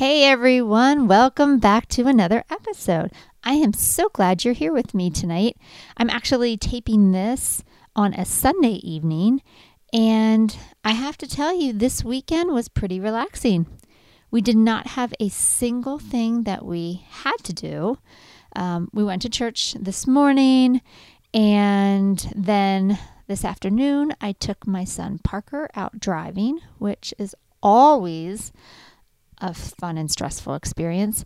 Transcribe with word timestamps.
Hey 0.00 0.24
everyone, 0.24 1.08
welcome 1.08 1.58
back 1.58 1.86
to 1.88 2.06
another 2.06 2.42
episode. 2.48 3.12
I 3.44 3.52
am 3.52 3.74
so 3.74 4.08
glad 4.08 4.46
you're 4.46 4.54
here 4.54 4.72
with 4.72 4.94
me 4.94 5.10
tonight. 5.10 5.58
I'm 5.98 6.08
actually 6.08 6.56
taping 6.56 7.12
this 7.12 7.62
on 7.94 8.14
a 8.14 8.24
Sunday 8.24 8.76
evening, 8.76 9.42
and 9.92 10.56
I 10.82 10.92
have 10.92 11.18
to 11.18 11.28
tell 11.28 11.54
you, 11.54 11.74
this 11.74 12.02
weekend 12.02 12.50
was 12.50 12.70
pretty 12.70 12.98
relaxing. 12.98 13.66
We 14.30 14.40
did 14.40 14.56
not 14.56 14.86
have 14.86 15.12
a 15.20 15.28
single 15.28 15.98
thing 15.98 16.44
that 16.44 16.64
we 16.64 17.04
had 17.06 17.36
to 17.42 17.52
do. 17.52 17.98
Um, 18.56 18.88
we 18.94 19.04
went 19.04 19.20
to 19.20 19.28
church 19.28 19.74
this 19.78 20.06
morning, 20.06 20.80
and 21.34 22.26
then 22.34 22.98
this 23.26 23.44
afternoon, 23.44 24.14
I 24.18 24.32
took 24.32 24.66
my 24.66 24.84
son 24.84 25.20
Parker 25.22 25.68
out 25.74 26.00
driving, 26.00 26.60
which 26.78 27.12
is 27.18 27.34
always 27.62 28.50
a 29.40 29.54
fun 29.54 29.98
and 29.98 30.10
stressful 30.10 30.54
experience. 30.54 31.24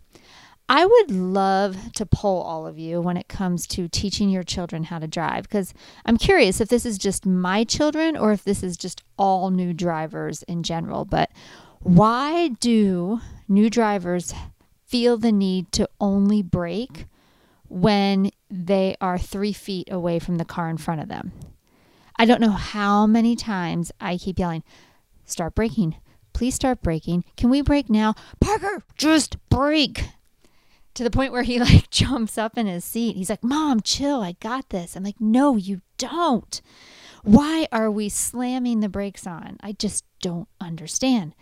I 0.67 0.85
would 0.85 1.11
love 1.11 1.93
to 1.93 2.07
poll 2.07 2.41
all 2.41 2.65
of 2.65 2.79
you 2.79 2.99
when 2.99 3.17
it 3.17 3.27
comes 3.27 3.67
to 3.67 3.87
teaching 3.87 4.29
your 4.29 4.43
children 4.43 4.85
how 4.85 4.97
to 4.97 5.07
drive 5.07 5.43
because 5.43 5.75
I'm 6.05 6.17
curious 6.17 6.59
if 6.59 6.69
this 6.69 6.87
is 6.87 6.97
just 6.97 7.25
my 7.25 7.63
children 7.63 8.17
or 8.17 8.31
if 8.31 8.43
this 8.43 8.63
is 8.63 8.75
just 8.75 9.03
all 9.17 9.51
new 9.51 9.73
drivers 9.73 10.41
in 10.43 10.63
general. 10.63 11.05
But 11.05 11.29
why 11.81 12.49
do 12.59 13.21
new 13.47 13.69
drivers 13.69 14.33
feel 14.87 15.17
the 15.17 15.31
need 15.31 15.71
to 15.73 15.87
only 16.01 16.41
brake 16.41 17.05
when 17.67 18.31
they 18.49 18.95
are 18.99 19.19
three 19.19 19.53
feet 19.53 19.91
away 19.91 20.17
from 20.17 20.37
the 20.37 20.45
car 20.45 20.67
in 20.67 20.77
front 20.77 21.01
of 21.01 21.09
them? 21.09 21.31
I 22.17 22.25
don't 22.25 22.41
know 22.41 22.51
how 22.51 23.05
many 23.05 23.35
times 23.35 23.91
I 24.01 24.17
keep 24.17 24.39
yelling, 24.39 24.63
start 25.25 25.53
braking, 25.53 25.97
Please 26.35 26.53
start 26.53 26.81
braking. 26.81 27.23
Can 27.37 27.49
we 27.49 27.61
brake 27.61 27.89
now? 27.89 28.13
Parker, 28.41 28.83
just 28.97 29.37
brake. 29.47 30.09
To 30.95 31.03
the 31.03 31.09
point 31.09 31.31
where 31.31 31.43
he 31.43 31.59
like 31.61 31.89
jumps 31.89 32.37
up 32.37 32.57
in 32.57 32.67
his 32.67 32.83
seat. 32.83 33.15
He's 33.15 33.29
like, 33.29 33.41
Mom, 33.41 33.79
chill. 33.79 34.19
I 34.21 34.33
got 34.33 34.67
this. 34.67 34.97
I'm 34.97 35.03
like, 35.03 35.21
No, 35.21 35.55
you 35.55 35.79
don't. 35.97 36.61
Why 37.23 37.69
are 37.71 37.89
we 37.89 38.09
slamming 38.09 38.81
the 38.81 38.89
brakes 38.89 39.25
on? 39.25 39.55
I 39.63 39.71
just 39.71 40.03
don't 40.21 40.49
understand. 40.59 41.33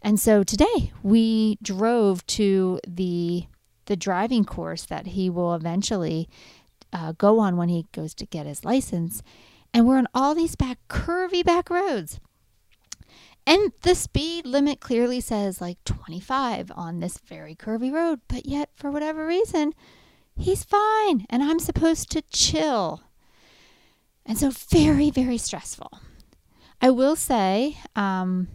And 0.00 0.20
so 0.20 0.44
today 0.44 0.92
we 1.02 1.58
drove 1.60 2.24
to 2.28 2.78
the 2.86 3.46
the 3.86 3.96
driving 3.96 4.44
course 4.44 4.84
that 4.86 5.08
he 5.08 5.28
will 5.28 5.54
eventually 5.54 6.28
uh, 6.92 7.12
go 7.18 7.40
on 7.40 7.56
when 7.56 7.68
he 7.68 7.86
goes 7.90 8.14
to 8.14 8.26
get 8.26 8.46
his 8.46 8.64
license. 8.64 9.24
And 9.74 9.88
we're 9.88 9.98
on 9.98 10.06
all 10.14 10.36
these 10.36 10.54
back 10.54 10.78
curvy 10.88 11.44
back 11.44 11.68
roads. 11.68 12.20
And 13.46 13.72
the 13.82 13.94
speed 13.94 14.44
limit 14.44 14.80
clearly 14.80 15.20
says 15.20 15.60
like 15.60 15.82
25 15.84 16.72
on 16.74 16.98
this 16.98 17.18
very 17.18 17.54
curvy 17.54 17.92
road, 17.92 18.20
but 18.26 18.44
yet 18.44 18.70
for 18.74 18.90
whatever 18.90 19.24
reason, 19.24 19.72
he's 20.36 20.64
fine 20.64 21.26
and 21.30 21.42
I'm 21.42 21.60
supposed 21.60 22.10
to 22.10 22.22
chill. 22.22 23.02
And 24.24 24.36
so, 24.36 24.50
very, 24.50 25.10
very 25.10 25.38
stressful. 25.38 26.00
I 26.80 26.90
will 26.90 27.14
say 27.14 27.78
um, 27.94 28.48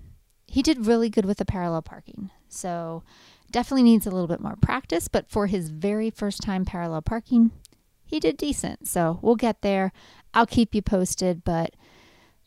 he 0.48 0.62
did 0.62 0.86
really 0.86 1.10
good 1.10 1.26
with 1.26 1.38
the 1.38 1.46
parallel 1.46 1.82
parking. 1.82 2.30
So, 2.50 3.04
definitely 3.50 3.84
needs 3.84 4.06
a 4.06 4.12
little 4.12 4.28
bit 4.28 4.42
more 4.42 4.58
practice, 4.62 5.08
but 5.08 5.30
for 5.30 5.48
his 5.48 5.70
very 5.70 6.10
first 6.10 6.42
time 6.42 6.66
parallel 6.66 7.02
parking, 7.02 7.52
he 8.06 8.20
did 8.20 8.36
decent. 8.36 8.90
So, 8.90 9.20
we'll 9.22 9.38
get 9.38 9.62
there. 9.62 9.94
I'll 10.34 10.46
keep 10.46 10.76
you 10.76 10.82
posted, 10.82 11.46
but 11.46 11.76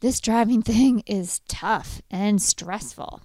this 0.05 0.21
driving 0.21 0.61
thing 0.61 1.03
is 1.07 1.41
tough 1.49 2.03
and 2.11 2.41
stressful. 2.41 3.23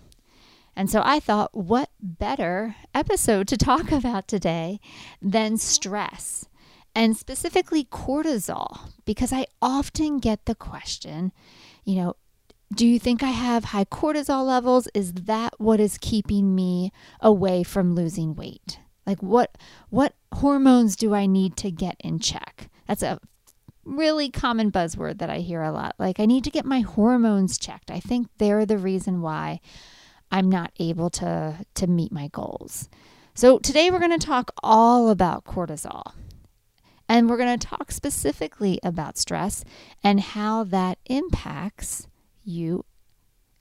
And 0.77 0.89
so 0.89 1.01
I 1.03 1.19
thought, 1.19 1.53
what 1.53 1.89
better 1.99 2.77
episode 2.95 3.49
to 3.49 3.57
talk 3.57 3.91
about 3.91 4.29
today 4.29 4.79
than 5.21 5.57
stress 5.57 6.47
and 6.95 7.17
specifically 7.17 7.83
cortisol? 7.83 8.91
Because 9.03 9.33
I 9.33 9.47
often 9.61 10.19
get 10.19 10.45
the 10.45 10.55
question, 10.55 11.33
you 11.83 11.95
know, 11.95 12.15
do 12.73 12.87
you 12.87 12.97
think 12.97 13.23
I 13.23 13.31
have 13.31 13.65
high 13.65 13.83
cortisol 13.83 14.45
levels? 14.45 14.87
Is 14.93 15.11
that 15.13 15.59
what 15.59 15.81
is 15.81 15.97
keeping 15.97 16.55
me 16.55 16.93
away 17.19 17.63
from 17.63 17.93
losing 17.93 18.35
weight? 18.35 18.79
Like 19.05 19.21
what 19.21 19.57
what 19.89 20.13
hormones 20.35 20.95
do 20.95 21.13
I 21.13 21.25
need 21.25 21.57
to 21.57 21.71
get 21.71 21.97
in 21.99 22.19
check? 22.19 22.69
That's 22.87 23.03
a 23.03 23.19
really 23.97 24.29
common 24.29 24.71
buzzword 24.71 25.19
that 25.19 25.29
I 25.29 25.39
hear 25.39 25.61
a 25.61 25.71
lot. 25.71 25.95
Like, 25.97 26.19
I 26.19 26.25
need 26.25 26.43
to 26.45 26.51
get 26.51 26.65
my 26.65 26.81
hormones 26.81 27.57
checked. 27.57 27.91
I 27.91 27.99
think 27.99 28.27
they're 28.37 28.65
the 28.65 28.77
reason 28.77 29.21
why 29.21 29.59
I'm 30.31 30.49
not 30.49 30.71
able 30.79 31.09
to, 31.11 31.65
to 31.75 31.87
meet 31.87 32.11
my 32.11 32.27
goals. 32.29 32.89
So, 33.33 33.59
today 33.59 33.89
we're 33.89 33.99
going 33.99 34.17
to 34.17 34.25
talk 34.25 34.51
all 34.63 35.09
about 35.09 35.45
cortisol. 35.45 36.13
And 37.07 37.27
we're 37.27 37.37
going 37.37 37.57
to 37.57 37.67
talk 37.67 37.91
specifically 37.91 38.79
about 38.83 39.17
stress 39.17 39.65
and 40.03 40.19
how 40.19 40.63
that 40.65 40.99
impacts 41.07 42.07
you 42.43 42.85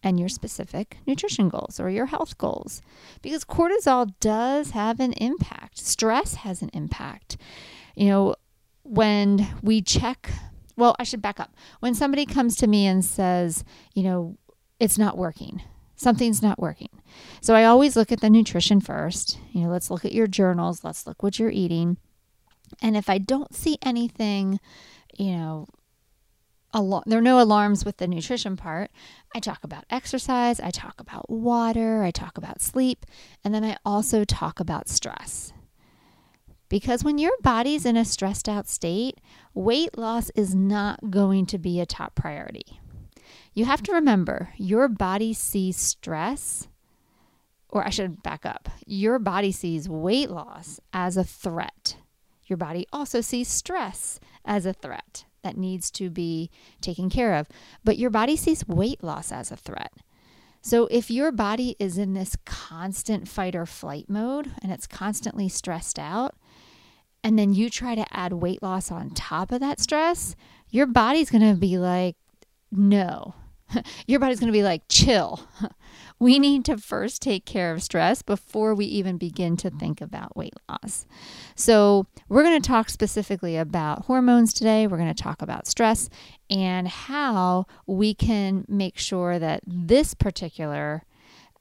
and 0.03 0.21
your 0.21 0.29
specific 0.29 0.99
nutrition 1.07 1.49
goals 1.49 1.81
or 1.81 1.91
your 1.91 2.07
health 2.07 2.39
goals. 2.39 2.83
Because 3.23 3.45
cortisol 3.45 4.13
does 4.21 4.71
have 4.71 5.01
an 5.01 5.13
impact, 5.15 5.79
stress 5.79 6.35
has 6.35 6.63
an 6.63 6.71
impact. 6.73 7.37
You 7.97 8.09
know, 8.09 8.35
when 8.89 9.47
we 9.63 9.83
check, 9.83 10.31
well, 10.77 10.97
I 10.99 11.05
should 11.05 11.23
back 11.23 11.41
up. 11.41 11.55
When 11.81 11.95
somebody 11.95 12.25
comes 12.25 12.57
to 12.57 12.67
me 12.67 12.87
and 12.87 13.05
says, 13.05 13.65
you 13.95 14.03
know, 14.03 14.39
it's 14.81 14.99
not 14.99 15.19
working, 15.19 15.63
something's 15.97 16.43
not 16.43 16.59
working. 16.59 16.91
So 17.41 17.55
I 17.55 17.65
always 17.65 17.97
look 17.97 18.13
at 18.13 18.21
the 18.21 18.31
nutrition 18.31 18.81
first. 18.81 19.39
You 19.53 19.63
know, 19.63 19.69
let's 19.71 19.91
look 19.91 20.05
at 20.05 20.13
your 20.13 20.27
journals, 20.27 20.85
let's 20.85 21.07
look 21.07 21.23
what 21.23 21.39
you're 21.39 21.51
eating. 21.51 21.99
And 22.81 22.97
if 22.97 23.09
I 23.09 23.19
don't 23.19 23.55
see 23.55 23.79
anything, 23.83 24.61
you 25.19 25.33
know, 25.33 25.67
al- 26.75 27.03
there 27.07 27.19
are 27.19 27.23
no 27.23 27.41
alarms 27.41 27.85
with 27.85 27.97
the 27.97 28.07
nutrition 28.07 28.57
part. 28.57 28.91
I 29.35 29.41
talk 29.41 29.65
about 29.65 29.85
exercise, 29.91 30.61
I 30.61 30.71
talk 30.71 31.01
about 31.01 31.29
water, 31.29 32.03
I 32.03 32.11
talk 32.11 32.39
about 32.39 32.61
sleep, 32.61 33.05
and 33.45 33.55
then 33.55 33.65
I 33.65 33.77
also 33.85 34.25
talk 34.25 34.61
about 34.61 34.89
stress. 34.89 35.53
Because 36.69 37.03
when 37.03 37.19
your 37.19 37.33
body's 37.43 37.87
in 37.87 37.97
a 37.97 38.05
stressed 38.05 38.49
out 38.49 38.69
state, 38.69 39.21
weight 39.55 39.97
loss 39.97 40.31
is 40.35 40.55
not 40.55 41.11
going 41.11 41.47
to 41.47 41.59
be 41.59 41.81
a 41.81 41.87
top 41.87 42.15
priority. 42.15 42.81
You 43.55 43.65
have 43.65 43.83
to 43.85 43.93
remember 43.93 44.51
your 44.57 44.89
body 44.89 45.33
sees 45.33 45.77
stress, 45.77 46.69
or 47.69 47.87
I 47.87 47.91
should 47.91 48.23
back 48.23 48.45
up. 48.45 48.69
Your 48.87 49.19
body 49.19 49.53
sees 49.53 49.89
weight 49.89 50.31
loss 50.31 50.79
as 50.93 51.17
a 51.17 51.25
threat. 51.25 51.97
Your 52.47 52.57
body 52.57 52.87
also 52.93 53.21
sees 53.21 53.49
stress 53.49 54.21
as 54.45 54.65
a 54.65 54.73
threat 54.73 55.25
that 55.43 55.57
needs 55.57 55.91
to 55.93 56.11
be 56.11 56.51
taken 56.81 57.11
care 57.11 57.35
of. 57.35 57.49
But 57.85 57.99
your 57.99 58.11
body 58.11 58.37
sees 58.37 58.67
weight 58.67 59.03
loss 59.03 59.33
as 59.33 59.51
a 59.51 59.57
threat. 59.57 59.93
So 60.61 60.89
if 60.91 61.11
your 61.11 61.31
body 61.31 61.77
is 61.79 61.99
in 61.99 62.15
this 62.15 62.37
constant 62.45 63.29
fight 63.29 63.55
or 63.55 63.67
flight 63.67 64.07
mode 64.09 64.51
and 64.63 64.73
it's 64.73 64.87
constantly 64.87 65.49
stressed 65.49 65.99
out, 65.99 66.35
and 67.25 67.39
then 67.39 67.53
you 67.53 67.71
try 67.71 67.95
to 67.95 68.07
add 68.17 68.33
weight 68.33 68.63
loss 68.63 68.91
on 68.91 69.11
top 69.11 69.53
of 69.53 69.61
that 69.61 69.81
stress, 69.81 70.37
your 70.71 70.87
body's 70.87 71.31
going 71.31 71.49
to 71.49 71.59
be 71.59 71.79
like, 71.79 72.17
no. 72.71 73.35
your 74.07 74.21
body's 74.21 74.41
going 74.41 74.53
to 74.53 74.57
be 74.57 74.63
like, 74.63 74.83
chill. 74.89 75.41
we 76.19 76.39
need 76.39 76.65
to 76.65 76.79
first 76.79 77.21
take 77.21 77.45
care 77.45 77.73
of 77.73 77.83
stress 77.83 78.23
before 78.23 78.75
we 78.75 78.87
even 78.87 79.19
begin 79.19 79.57
to 79.59 79.71
think 79.71 80.01
about 80.01 80.37
weight 80.37 80.55
loss. 80.69 81.07
So, 81.55 82.07
we're 82.29 82.43
going 82.43 82.61
to 82.61 82.69
talk 82.69 82.89
specifically 82.91 83.57
about 83.57 84.07
hormones 84.07 84.53
today. 84.53 84.87
We're 84.87 84.99
going 84.99 85.15
to 85.15 85.23
talk 85.23 85.43
about 85.43 85.67
stress 85.67 86.09
and 86.51 86.89
how 86.89 87.67
we 87.87 88.15
can 88.15 88.65
make 88.69 88.99
sure 88.99 89.39
that 89.39 89.63
this 89.67 90.15
particular 90.15 91.05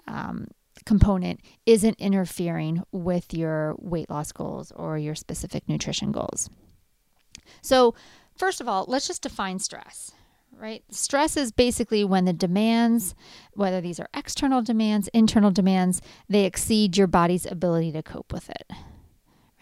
um, 0.07 0.47
component 0.87 1.41
isn't 1.65 1.99
interfering 1.99 2.81
with 2.93 3.33
your 3.33 3.75
weight 3.77 4.09
loss 4.09 4.31
goals 4.31 4.71
or 4.73 4.97
your 4.97 5.15
specific 5.15 5.67
nutrition 5.67 6.13
goals. 6.13 6.49
So, 7.61 7.93
first 8.37 8.61
of 8.61 8.69
all, 8.69 8.85
let's 8.87 9.05
just 9.05 9.21
define 9.21 9.59
stress, 9.59 10.13
right? 10.57 10.85
Stress 10.89 11.35
is 11.35 11.51
basically 11.51 12.05
when 12.05 12.23
the 12.23 12.31
demands, 12.31 13.15
whether 13.53 13.81
these 13.81 13.99
are 13.99 14.07
external 14.13 14.61
demands, 14.61 15.09
internal 15.09 15.51
demands, 15.51 16.01
they 16.29 16.45
exceed 16.45 16.95
your 16.95 17.07
body's 17.07 17.45
ability 17.45 17.91
to 17.91 18.01
cope 18.01 18.31
with 18.31 18.49
it, 18.49 18.71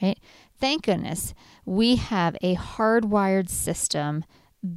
right? 0.04 0.20
Thank 0.60 0.84
goodness 0.84 1.34
we 1.66 1.96
have 1.96 2.38
a 2.44 2.56
hardwired 2.56 3.50
system 3.50 4.24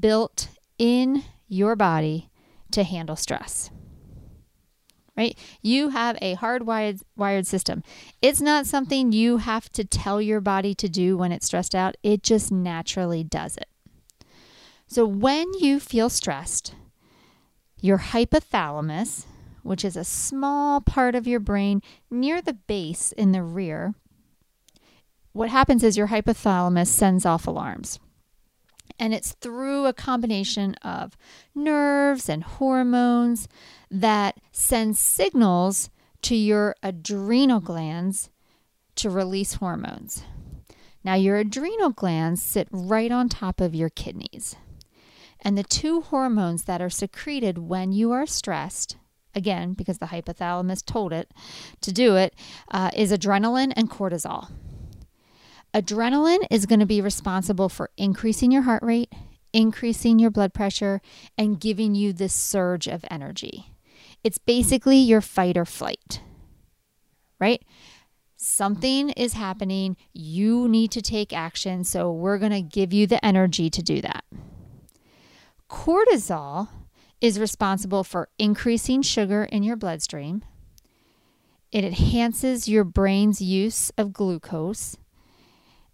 built 0.01 0.49
in 0.79 1.25
your 1.47 1.77
body 1.77 2.31
to 2.71 2.85
handle 2.85 3.17
stress. 3.17 3.71
Right? 5.19 5.37
You 5.63 5.89
have 5.89 6.17
a 6.23 6.37
hardwired 6.37 7.03
wired 7.17 7.45
system. 7.45 7.83
It's 8.23 8.41
not 8.41 8.67
something 8.67 9.11
you 9.11 9.39
have 9.39 9.69
to 9.71 9.85
tell 9.85 10.23
your 10.23 10.41
body 10.41 10.77
to 10.77 10.89
do 10.89 11.17
when 11.17 11.33
it's 11.33 11.47
stressed 11.47 11.75
out. 11.75 11.97
It 12.05 12.23
just 12.23 12.53
naturally 12.53 13.25
does 13.25 13.57
it. 13.57 13.67
So 14.87 15.05
when 15.05 15.53
you 15.55 15.81
feel 15.81 16.09
stressed, 16.09 16.77
your 17.81 17.99
hypothalamus, 17.99 19.25
which 19.65 19.85
is 19.85 19.97
a 19.97 20.05
small 20.05 20.81
part 20.81 21.17
of 21.17 21.27
your 21.27 21.41
brain 21.41 21.83
near 22.13 22.41
the 22.41 22.55
base 22.55 23.11
in 23.11 23.33
the 23.33 23.43
rear, 23.43 23.95
what 25.33 25.51
happens 25.51 25.83
is 25.83 25.97
your 25.97 26.09
hypothalamus 26.09 26.87
sends 26.87 27.27
off 27.27 27.49
alarms. 27.49 27.99
And 28.99 29.15
it's 29.15 29.33
through 29.33 29.87
a 29.87 29.93
combination 29.93 30.75
of 30.77 31.17
nerves 31.55 32.29
and 32.29 32.43
hormones 32.43 33.49
that 33.91 34.39
send 34.53 34.97
signals 34.97 35.91
to 36.23 36.35
your 36.35 36.75
adrenal 36.83 37.61
glands 37.61 38.31
to 38.97 39.09
release 39.09 39.55
hormones. 39.55 40.25
Now, 41.05 41.15
your 41.15 41.37
adrenal 41.37 41.91
glands 41.91 42.43
sit 42.43 42.69
right 42.73 43.13
on 43.13 43.29
top 43.29 43.61
of 43.61 43.75
your 43.75 43.89
kidneys. 43.89 44.57
And 45.41 45.57
the 45.57 45.63
two 45.63 46.01
hormones 46.01 46.65
that 46.65 46.83
are 46.83 46.91
secreted 46.91 47.59
when 47.59 47.93
you 47.93 48.11
are 48.11 48.27
stressed, 48.27 48.97
again, 49.35 49.75
because 49.75 49.99
the 49.99 50.07
hypothalamus 50.07 50.85
told 50.85 51.13
it 51.13 51.31
to 51.83 51.93
do 51.93 52.17
it, 52.17 52.35
uh, 52.73 52.91
is 52.97 53.13
adrenaline 53.13 53.73
and 53.77 53.89
cortisol. 53.89 54.51
Adrenaline 55.79 56.45
is 56.51 56.67
going 56.67 56.81
to 56.81 56.87
be 56.87 57.01
responsible 57.01 57.69
for 57.69 57.91
increasing 57.97 58.51
your 58.51 58.63
heart 58.63 58.83
rate, 58.83 59.13
increasing 59.53 60.19
your 60.19 60.29
blood 60.29 60.53
pressure, 60.53 61.01
and 61.39 61.61
giving 61.61 61.95
you 61.95 62.13
this 62.13 62.35
surge 62.35 62.89
of 62.89 63.05
energy. 63.09 63.73
It's 64.25 64.39
basically 64.39 64.97
your 64.97 65.21
fight 65.21 65.57
or 65.57 65.65
flight, 65.65 66.21
right? 67.39 67.63
Something 68.37 69.11
is 69.11 69.35
happening. 69.35 69.97
You 70.13 70.67
need 70.67 70.91
to 70.91 71.01
take 71.01 71.33
action. 71.33 71.85
So, 71.85 72.11
we're 72.11 72.39
going 72.39 72.51
to 72.51 72.61
give 72.61 72.93
you 72.93 73.07
the 73.07 73.25
energy 73.25 73.71
to 73.71 73.81
do 73.81 74.01
that. 74.01 74.25
Cortisol 75.71 76.71
is 77.21 77.39
responsible 77.39 78.03
for 78.03 78.31
increasing 78.37 79.03
sugar 79.03 79.45
in 79.45 79.63
your 79.63 79.77
bloodstream. 79.77 80.43
It 81.71 81.85
enhances 81.85 82.69
your 82.69 82.83
brain's 82.83 83.41
use 83.41 83.93
of 83.97 84.13
glucose. 84.13 84.97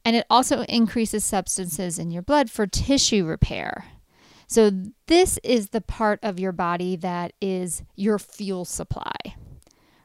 And 0.05 0.17
it 0.17 0.27
also 0.29 0.63
increases 0.63 1.25
substances 1.25 1.99
in 1.99 2.11
your 2.11 2.23
blood 2.23 2.51
for 2.51 2.67
tissue 2.67 3.25
repair. 3.25 3.87
So, 4.47 4.71
this 5.07 5.39
is 5.43 5.71
the 5.71 5.81
part 5.81 6.21
of 6.23 6.39
your 6.39 6.53
body 6.53 6.97
that 6.97 7.33
is 7.41 7.83
your 7.97 8.19
fuel 8.19 8.67
supply, 8.67 9.15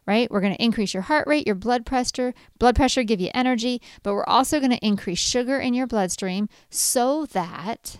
right? 0.07 0.31
We're 0.31 0.39
going 0.39 0.55
to 0.55 0.63
increase 0.63 0.93
your 0.93 1.03
heart 1.03 1.27
rate, 1.27 1.45
your 1.45 1.55
blood 1.55 1.85
pressure, 1.85 2.33
blood 2.57 2.75
pressure, 2.75 3.03
give 3.03 3.19
you 3.19 3.29
energy, 3.33 3.81
but 4.01 4.13
we're 4.13 4.23
also 4.23 4.59
going 4.59 4.71
to 4.71 4.85
increase 4.85 5.19
sugar 5.19 5.59
in 5.59 5.73
your 5.73 5.87
bloodstream 5.87 6.47
so 6.69 7.25
that 7.27 7.97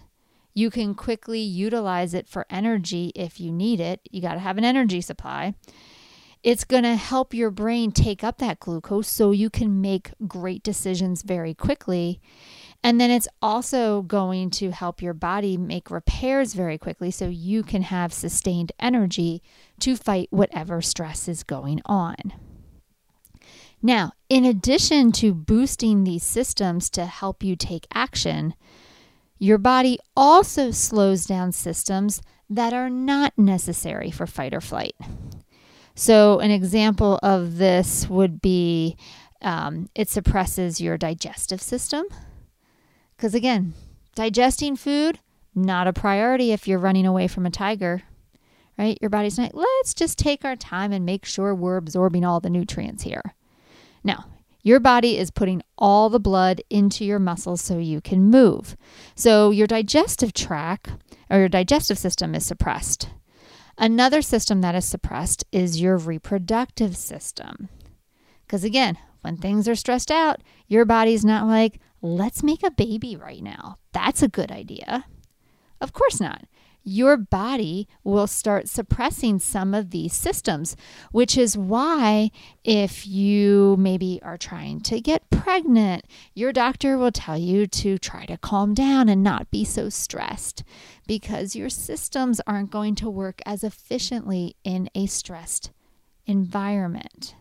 you 0.54 0.69
can 0.69 0.96
quickly 0.96 1.40
utilize 1.40 2.13
it 2.13 2.28
for 2.28 2.46
energy 2.50 3.12
if 3.16 3.40
you 3.40 3.51
need 3.51 3.80
it. 3.80 4.01
You 4.10 4.22
got 4.22 4.34
to 4.34 4.40
have 4.40 4.57
an 4.57 4.66
energy 4.66 5.01
supply. 5.01 5.56
It's 6.41 6.63
going 6.63 6.83
to 6.83 6.95
help 6.95 7.33
your 7.33 7.51
brain 7.51 7.91
take 7.91 8.24
up 8.24 8.38
that 8.38 8.59
glucose 8.59 9.09
so 9.09 9.31
you 9.31 9.50
can 9.50 9.81
make 9.81 10.12
great 10.25 10.63
decisions 10.63 11.21
very 11.21 11.53
quickly. 11.53 12.21
And 12.81 13.00
then 13.00 13.12
it's 13.12 13.27
also 13.41 14.03
going 14.03 14.50
to 14.51 14.71
help 14.71 15.01
your 15.01 15.13
body 15.13 15.57
make 15.57 15.91
repairs 15.91 16.53
very 16.53 16.77
quickly 16.77 17.12
so 17.12 17.27
you 17.27 17.62
can 17.62 17.81
have 17.81 18.13
sustained 18.13 18.71
energy 18.80 19.44
to 19.81 19.97
fight 19.97 20.30
whatever 20.31 20.81
stress 20.81 21.27
is 21.27 21.44
going 21.44 21.81
on. 21.86 22.15
Now, 23.81 24.13
in 24.30 24.45
addition 24.45 25.12
to 25.13 25.33
boosting 25.33 26.03
these 26.03 26.24
systems 26.24 26.89
to 26.91 27.06
help 27.06 27.44
you 27.44 27.57
take 27.57 27.88
action, 27.94 28.53
your 29.38 29.57
body 29.57 30.00
also 30.15 30.71
slows 30.71 31.25
down 31.25 31.51
systems 31.51 32.21
that 32.50 32.74
are 32.74 32.89
not 32.89 33.38
necessary 33.38 34.12
for 34.12 34.25
fight 34.25 34.53
or 34.53 34.62
flight. 34.62 34.95
So, 36.00 36.40
an 36.40 36.50
example 36.50 37.19
of 37.22 37.57
this 37.57 38.07
would 38.07 38.40
be 38.40 38.96
um, 39.42 39.90
it 39.94 40.07
suppresses 40.07 40.80
your 40.80 40.98
digestive 40.98 41.62
system. 41.62 42.06
Because 43.18 43.36
again, 43.36 43.74
digesting 44.16 44.78
food, 44.78 45.19
not 45.54 45.88
a 45.88 45.92
priority 45.92 46.54
if 46.54 46.69
you're 46.69 46.80
running 46.80 47.06
away 47.06 47.28
from 47.28 47.46
a 47.46 47.50
tiger, 47.50 48.04
right? 48.78 48.98
Your 49.01 49.10
body's 49.10 49.38
like, 49.38 49.51
let's 49.54 49.94
just 49.94 50.18
take 50.18 50.46
our 50.46 50.56
time 50.56 50.94
and 50.94 51.06
make 51.06 51.25
sure 51.25 51.54
we're 51.54 51.75
absorbing 51.75 52.24
all 52.24 52.40
the 52.40 52.50
nutrients 52.50 53.04
here. 53.04 53.36
Now, 54.01 54.24
your 54.63 54.80
body 54.80 55.18
is 55.18 55.31
putting 55.31 55.62
all 55.78 56.10
the 56.10 56.18
blood 56.18 56.62
into 56.69 57.04
your 57.04 57.19
muscles 57.19 57.60
so 57.60 57.78
you 57.78 58.00
can 58.00 58.24
move. 58.24 58.78
So 59.16 59.51
your 59.51 59.68
digestive 59.68 60.31
tract 60.31 60.92
or 61.30 61.40
your 61.40 61.50
digestive 61.50 61.98
system 61.98 62.36
is 62.36 62.46
suppressed. 62.46 63.10
Another 63.81 64.21
system 64.21 64.59
that 64.59 64.75
is 64.75 64.83
suppressed 64.83 65.45
is 65.53 65.79
your 65.79 65.95
reproductive 65.95 66.97
system. 66.97 67.69
Because 68.45 68.65
again, 68.65 68.97
when 69.21 69.37
things 69.37 69.69
are 69.69 69.75
stressed 69.75 70.11
out, 70.11 70.41
your 70.67 70.83
body's 70.83 71.23
not 71.23 71.47
like, 71.47 71.79
let's 72.01 72.43
make 72.43 72.61
a 72.61 72.71
baby 72.71 73.15
right 73.15 73.41
now. 73.41 73.77
That's 73.93 74.21
a 74.21 74.27
good 74.27 74.51
idea. 74.51 75.05
Of 75.79 75.93
course 75.93 76.19
not 76.19 76.43
your 76.83 77.17
body 77.17 77.87
will 78.03 78.27
start 78.27 78.67
suppressing 78.67 79.39
some 79.39 79.73
of 79.73 79.91
these 79.91 80.13
systems, 80.13 80.75
which 81.11 81.37
is 81.37 81.57
why 81.57 82.31
if 82.63 83.05
you 83.05 83.75
maybe 83.77 84.19
are 84.23 84.37
trying 84.37 84.79
to 84.81 85.01
get 85.01 85.29
pregnant, 85.29 86.03
your 86.33 86.51
doctor 86.51 86.97
will 86.97 87.11
tell 87.11 87.37
you 87.37 87.67
to 87.67 87.97
try 87.97 88.25
to 88.25 88.37
calm 88.37 88.73
down 88.73 89.09
and 89.09 89.23
not 89.23 89.51
be 89.51 89.63
so 89.63 89.89
stressed 89.89 90.63
because 91.09 91.56
your 91.56 91.71
systems 91.71 92.39
aren't 92.45 92.69
going 92.69 92.94
to 92.94 93.09
work 93.09 93.41
as 93.44 93.63
efficiently 93.63 94.56
in 94.63 94.88
a 94.94 95.07
stressed 95.07 95.71
environment. 96.27 97.33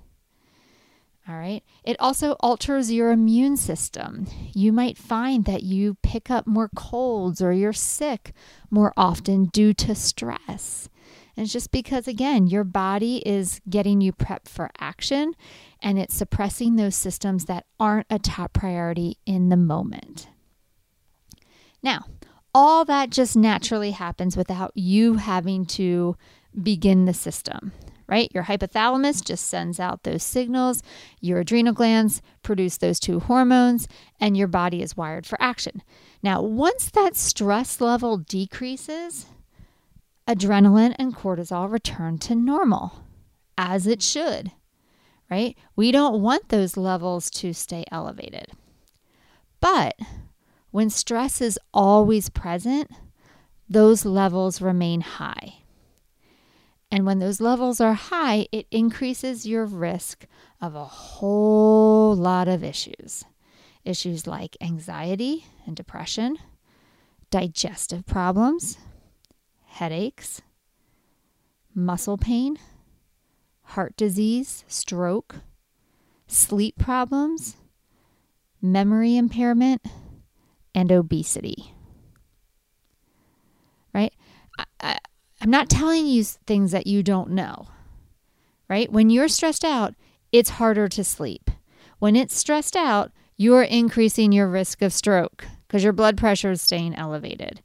All 1.28 1.34
right. 1.34 1.62
It 1.84 2.00
also 2.00 2.32
alters 2.40 2.90
your 2.90 3.10
immune 3.10 3.58
system. 3.58 4.26
You 4.54 4.72
might 4.72 4.96
find 4.96 5.44
that 5.44 5.64
you 5.64 5.98
pick 6.02 6.30
up 6.30 6.46
more 6.46 6.70
colds 6.74 7.42
or 7.42 7.52
you're 7.52 7.74
sick 7.74 8.32
more 8.70 8.94
often 8.96 9.50
due 9.52 9.74
to 9.74 9.94
stress. 9.94 10.88
And 11.36 11.44
it's 11.44 11.52
just 11.52 11.70
because, 11.70 12.08
again, 12.08 12.46
your 12.46 12.64
body 12.64 13.18
is 13.26 13.60
getting 13.68 14.00
you 14.00 14.14
prepped 14.14 14.48
for 14.48 14.70
action 14.80 15.34
and 15.82 15.98
it's 15.98 16.14
suppressing 16.16 16.76
those 16.76 16.96
systems 16.96 17.44
that 17.44 17.66
aren't 17.78 18.06
a 18.08 18.18
top 18.18 18.54
priority 18.54 19.18
in 19.26 19.50
the 19.50 19.58
moment. 19.58 20.28
Now, 21.82 22.06
all 22.54 22.84
that 22.84 23.10
just 23.10 23.36
naturally 23.36 23.92
happens 23.92 24.36
without 24.36 24.72
you 24.74 25.14
having 25.14 25.66
to 25.66 26.16
begin 26.62 27.04
the 27.04 27.14
system 27.14 27.72
right? 28.08 28.32
Your 28.34 28.44
hypothalamus 28.44 29.22
just 29.22 29.46
sends 29.46 29.78
out 29.78 30.02
those 30.02 30.22
signals. 30.22 30.82
Your 31.20 31.40
adrenal 31.40 31.74
glands 31.74 32.22
produce 32.42 32.78
those 32.78 32.98
two 32.98 33.20
hormones, 33.20 33.86
and 34.18 34.36
your 34.36 34.48
body 34.48 34.82
is 34.82 34.96
wired 34.96 35.26
for 35.26 35.40
action. 35.40 35.82
Now, 36.22 36.42
once 36.42 36.90
that 36.90 37.16
stress 37.16 37.80
level 37.80 38.16
decreases, 38.16 39.26
adrenaline 40.26 40.96
and 40.98 41.14
cortisol 41.14 41.70
return 41.70 42.18
to 42.18 42.34
normal, 42.34 43.04
as 43.58 43.86
it 43.86 44.02
should, 44.02 44.52
right? 45.30 45.56
We 45.76 45.92
don't 45.92 46.22
want 46.22 46.48
those 46.48 46.76
levels 46.76 47.30
to 47.32 47.52
stay 47.52 47.84
elevated. 47.92 48.46
But 49.60 49.94
when 50.70 50.90
stress 50.90 51.40
is 51.40 51.58
always 51.72 52.28
present, 52.28 52.90
those 53.68 54.04
levels 54.04 54.60
remain 54.60 55.00
high. 55.00 55.54
And 56.90 57.04
when 57.04 57.18
those 57.18 57.40
levels 57.40 57.80
are 57.80 57.94
high, 57.94 58.48
it 58.50 58.66
increases 58.70 59.46
your 59.46 59.66
risk 59.66 60.26
of 60.60 60.74
a 60.74 60.84
whole 60.84 62.14
lot 62.14 62.48
of 62.48 62.64
issues. 62.64 63.24
Issues 63.84 64.26
like 64.26 64.56
anxiety 64.60 65.46
and 65.66 65.76
depression, 65.76 66.38
digestive 67.30 68.06
problems, 68.06 68.78
headaches, 69.66 70.40
muscle 71.74 72.16
pain, 72.16 72.58
heart 73.62 73.96
disease, 73.96 74.64
stroke, 74.66 75.36
sleep 76.26 76.78
problems, 76.78 77.56
memory 78.60 79.16
impairment, 79.16 79.82
and 80.78 80.92
obesity. 80.92 81.74
Right? 83.92 84.12
I'm 84.80 85.50
not 85.50 85.68
telling 85.68 86.06
you 86.06 86.22
things 86.22 86.70
that 86.70 86.86
you 86.86 87.02
don't 87.02 87.30
know, 87.30 87.66
right? 88.68 88.90
When 88.92 89.10
you're 89.10 89.28
stressed 89.28 89.64
out, 89.64 89.94
it's 90.30 90.50
harder 90.50 90.88
to 90.88 91.02
sleep. 91.02 91.50
When 91.98 92.14
it's 92.14 92.36
stressed 92.36 92.76
out, 92.76 93.10
you're 93.36 93.62
increasing 93.62 94.30
your 94.30 94.48
risk 94.48 94.82
of 94.82 94.92
stroke 94.92 95.46
because 95.66 95.82
your 95.82 95.92
blood 95.92 96.16
pressure 96.16 96.52
is 96.52 96.62
staying 96.62 96.94
elevated. 96.94 97.60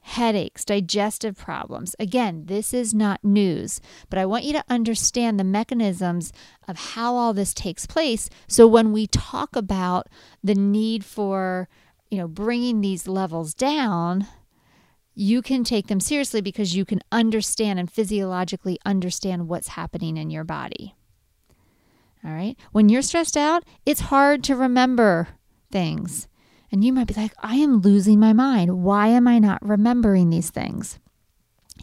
Headaches, 0.00 0.64
digestive 0.64 1.36
problems. 1.36 1.96
Again, 1.98 2.44
this 2.46 2.74
is 2.74 2.94
not 2.94 3.24
news, 3.24 3.80
but 4.10 4.18
I 4.18 4.26
want 4.26 4.44
you 4.44 4.52
to 4.54 4.64
understand 4.68 5.40
the 5.40 5.44
mechanisms 5.44 6.32
of 6.68 6.76
how 6.76 7.14
all 7.14 7.32
this 7.32 7.54
takes 7.54 7.86
place. 7.86 8.28
So 8.46 8.66
when 8.66 8.92
we 8.92 9.06
talk 9.06 9.56
about 9.56 10.08
the 10.42 10.54
need 10.54 11.04
for, 11.04 11.68
you 12.14 12.20
know, 12.20 12.28
bringing 12.28 12.80
these 12.80 13.08
levels 13.08 13.54
down, 13.54 14.28
you 15.14 15.42
can 15.42 15.64
take 15.64 15.88
them 15.88 15.98
seriously 15.98 16.40
because 16.40 16.76
you 16.76 16.84
can 16.84 17.00
understand 17.10 17.80
and 17.80 17.90
physiologically 17.90 18.78
understand 18.84 19.48
what's 19.48 19.68
happening 19.68 20.16
in 20.16 20.30
your 20.30 20.44
body. 20.44 20.94
All 22.24 22.30
right. 22.30 22.56
When 22.70 22.88
you're 22.88 23.02
stressed 23.02 23.36
out, 23.36 23.64
it's 23.84 24.00
hard 24.00 24.44
to 24.44 24.54
remember 24.54 25.28
things. 25.72 26.28
And 26.70 26.84
you 26.84 26.92
might 26.92 27.08
be 27.08 27.14
like, 27.14 27.34
I 27.40 27.56
am 27.56 27.78
losing 27.78 28.20
my 28.20 28.32
mind. 28.32 28.82
Why 28.84 29.08
am 29.08 29.26
I 29.26 29.40
not 29.40 29.58
remembering 29.60 30.30
these 30.30 30.50
things? 30.50 31.00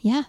Yeah, 0.01 0.23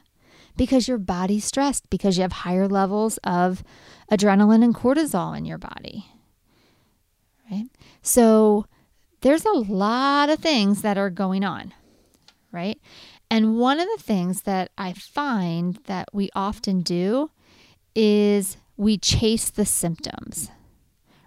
because 0.56 0.88
your 0.88 0.99
body's 0.99 1.44
stressed, 1.44 1.88
because 1.90 2.16
you 2.16 2.23
have 2.23 2.32
higher 2.32 2.66
levels 2.66 3.18
of 3.18 3.62
adrenaline 4.11 4.64
and 4.64 4.75
cortisol 4.75 5.37
in 5.38 5.44
your 5.44 5.59
body. 5.59 6.06
Right? 7.50 7.68
So 8.02 8.66
there's 9.23 9.45
a 9.45 9.52
lot 9.52 10.29
of 10.29 10.38
things 10.38 10.83
that 10.83 10.99
are 10.99 11.11
going 11.11 11.43
on 11.43 11.73
right? 12.52 12.79
And 13.31 13.59
one 13.59 13.81
of 13.81 13.88
the 13.97 14.02
things 14.02 14.43
that 14.43 14.71
I 14.79 14.93
find 14.93 15.76
that 15.87 16.09
we 16.12 16.29
often 16.35 16.83
do 16.83 17.31
is 17.97 18.59
we 18.76 18.99
chase 18.99 19.50
the 19.50 19.64
symptoms, 19.64 20.50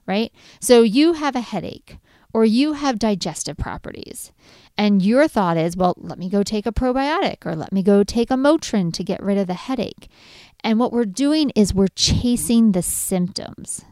right? 0.06 0.32
So 0.62 0.84
you 0.84 1.14
have 1.14 1.36
a 1.36 1.42
headache 1.42 1.98
or 2.34 2.46
you 2.46 2.74
have 2.74 3.00
digestive 3.00 3.58
properties. 3.58 4.32
And 4.78 5.02
your 5.02 5.28
thought 5.28 5.58
is, 5.58 5.78
well, 5.78 5.96
let 5.98 6.20
me 6.20 6.30
go 6.30 6.44
take 6.44 6.66
a 6.66 6.72
probiotic 6.72 7.46
or 7.46 7.56
let 7.56 7.72
me 7.72 7.82
go 7.82 8.04
take 8.04 8.30
a 8.30 8.36
Motrin 8.36 8.94
to 8.94 9.04
get 9.04 9.24
rid 9.24 9.38
of 9.38 9.48
the 9.48 9.54
headache. 9.54 10.10
And 10.64 10.80
what 10.80 10.92
we're 10.92 11.06
doing 11.06 11.52
is 11.56 11.74
we're 11.74 11.88
chasing 11.96 12.74
the 12.74 12.82
symptoms. 12.82 13.86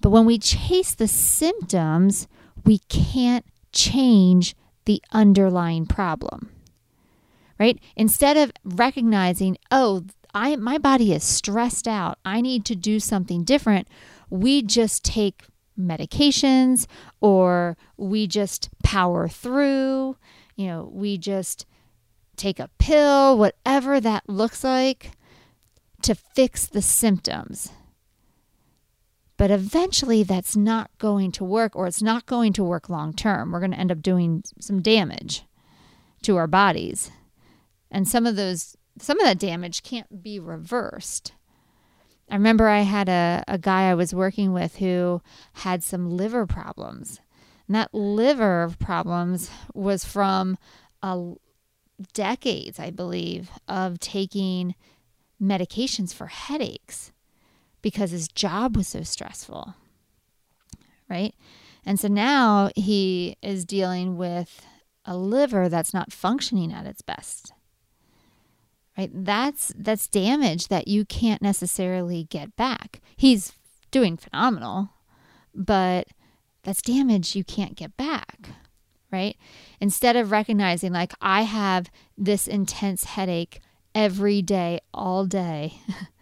But 0.00 0.10
when 0.10 0.26
we 0.26 0.38
chase 0.38 0.94
the 0.94 1.08
symptoms, 1.08 2.26
we 2.66 2.78
can't 2.88 3.46
change 3.72 4.54
the 4.84 5.02
underlying 5.12 5.86
problem. 5.86 6.50
Right? 7.58 7.78
Instead 7.96 8.36
of 8.36 8.52
recognizing, 8.64 9.56
oh, 9.70 10.04
I 10.34 10.56
my 10.56 10.76
body 10.76 11.14
is 11.14 11.24
stressed 11.24 11.88
out. 11.88 12.18
I 12.22 12.42
need 12.42 12.66
to 12.66 12.76
do 12.76 13.00
something 13.00 13.44
different. 13.44 13.88
We 14.28 14.60
just 14.60 15.02
take 15.02 15.44
medications 15.78 16.86
or 17.20 17.78
we 17.96 18.26
just 18.26 18.68
power 18.82 19.28
through. 19.28 20.16
You 20.56 20.66
know, 20.66 20.90
we 20.92 21.16
just 21.16 21.64
take 22.36 22.58
a 22.58 22.70
pill, 22.78 23.38
whatever 23.38 24.00
that 24.00 24.28
looks 24.28 24.62
like, 24.62 25.12
to 26.02 26.14
fix 26.14 26.66
the 26.66 26.82
symptoms. 26.82 27.70
But 29.36 29.50
eventually, 29.50 30.22
that's 30.22 30.56
not 30.56 30.90
going 30.98 31.30
to 31.32 31.44
work, 31.44 31.76
or 31.76 31.86
it's 31.86 32.02
not 32.02 32.26
going 32.26 32.52
to 32.54 32.64
work 32.64 32.88
long 32.88 33.12
term. 33.12 33.52
We're 33.52 33.60
going 33.60 33.72
to 33.72 33.78
end 33.78 33.92
up 33.92 34.00
doing 34.00 34.42
some 34.60 34.80
damage 34.80 35.44
to 36.22 36.36
our 36.36 36.46
bodies. 36.46 37.10
And 37.90 38.08
some 38.08 38.26
of 38.26 38.36
those, 38.36 38.76
some 38.98 39.20
of 39.20 39.26
that 39.26 39.38
damage 39.38 39.82
can't 39.82 40.22
be 40.22 40.40
reversed. 40.40 41.32
I 42.30 42.34
remember 42.34 42.68
I 42.68 42.80
had 42.80 43.08
a, 43.08 43.44
a 43.46 43.58
guy 43.58 43.90
I 43.90 43.94
was 43.94 44.14
working 44.14 44.52
with 44.52 44.76
who 44.76 45.22
had 45.52 45.84
some 45.84 46.10
liver 46.10 46.46
problems. 46.46 47.20
And 47.68 47.76
that 47.76 47.94
liver 47.94 48.72
problems 48.78 49.50
was 49.74 50.04
from 50.04 50.56
a 51.02 51.34
decades, 52.14 52.78
I 52.78 52.90
believe, 52.90 53.50
of 53.68 54.00
taking 54.00 54.74
medications 55.40 56.14
for 56.14 56.26
headaches 56.26 57.12
because 57.82 58.10
his 58.10 58.28
job 58.28 58.76
was 58.76 58.88
so 58.88 59.02
stressful. 59.02 59.74
Right? 61.08 61.34
And 61.84 62.00
so 62.00 62.08
now 62.08 62.70
he 62.74 63.36
is 63.42 63.64
dealing 63.64 64.16
with 64.16 64.66
a 65.04 65.16
liver 65.16 65.68
that's 65.68 65.94
not 65.94 66.12
functioning 66.12 66.72
at 66.72 66.86
its 66.86 67.00
best. 67.00 67.52
Right? 68.98 69.10
That's 69.12 69.72
that's 69.76 70.08
damage 70.08 70.68
that 70.68 70.88
you 70.88 71.04
can't 71.04 71.42
necessarily 71.42 72.24
get 72.24 72.56
back. 72.56 73.00
He's 73.16 73.52
doing 73.90 74.16
phenomenal, 74.16 74.90
but 75.54 76.08
that's 76.64 76.82
damage 76.82 77.36
you 77.36 77.44
can't 77.44 77.76
get 77.76 77.96
back. 77.96 78.48
Right? 79.12 79.36
Instead 79.80 80.16
of 80.16 80.32
recognizing 80.32 80.92
like 80.92 81.12
I 81.20 81.42
have 81.42 81.88
this 82.18 82.48
intense 82.48 83.04
headache 83.04 83.60
every 83.94 84.42
day 84.42 84.80
all 84.92 85.24
day. 85.24 85.74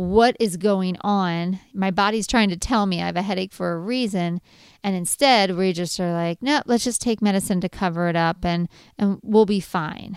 what 0.00 0.34
is 0.40 0.56
going 0.56 0.96
on. 1.02 1.60
My 1.74 1.90
body's 1.90 2.26
trying 2.26 2.48
to 2.48 2.56
tell 2.56 2.86
me 2.86 3.02
I 3.02 3.06
have 3.06 3.16
a 3.16 3.22
headache 3.22 3.52
for 3.52 3.72
a 3.72 3.78
reason. 3.78 4.40
And 4.82 4.96
instead, 4.96 5.56
we 5.56 5.74
just 5.74 6.00
are 6.00 6.14
like, 6.14 6.40
no, 6.40 6.62
let's 6.64 6.84
just 6.84 7.02
take 7.02 7.20
medicine 7.20 7.60
to 7.60 7.68
cover 7.68 8.08
it 8.08 8.16
up 8.16 8.42
and, 8.42 8.66
and 8.96 9.18
we'll 9.22 9.44
be 9.44 9.60
fine. 9.60 10.16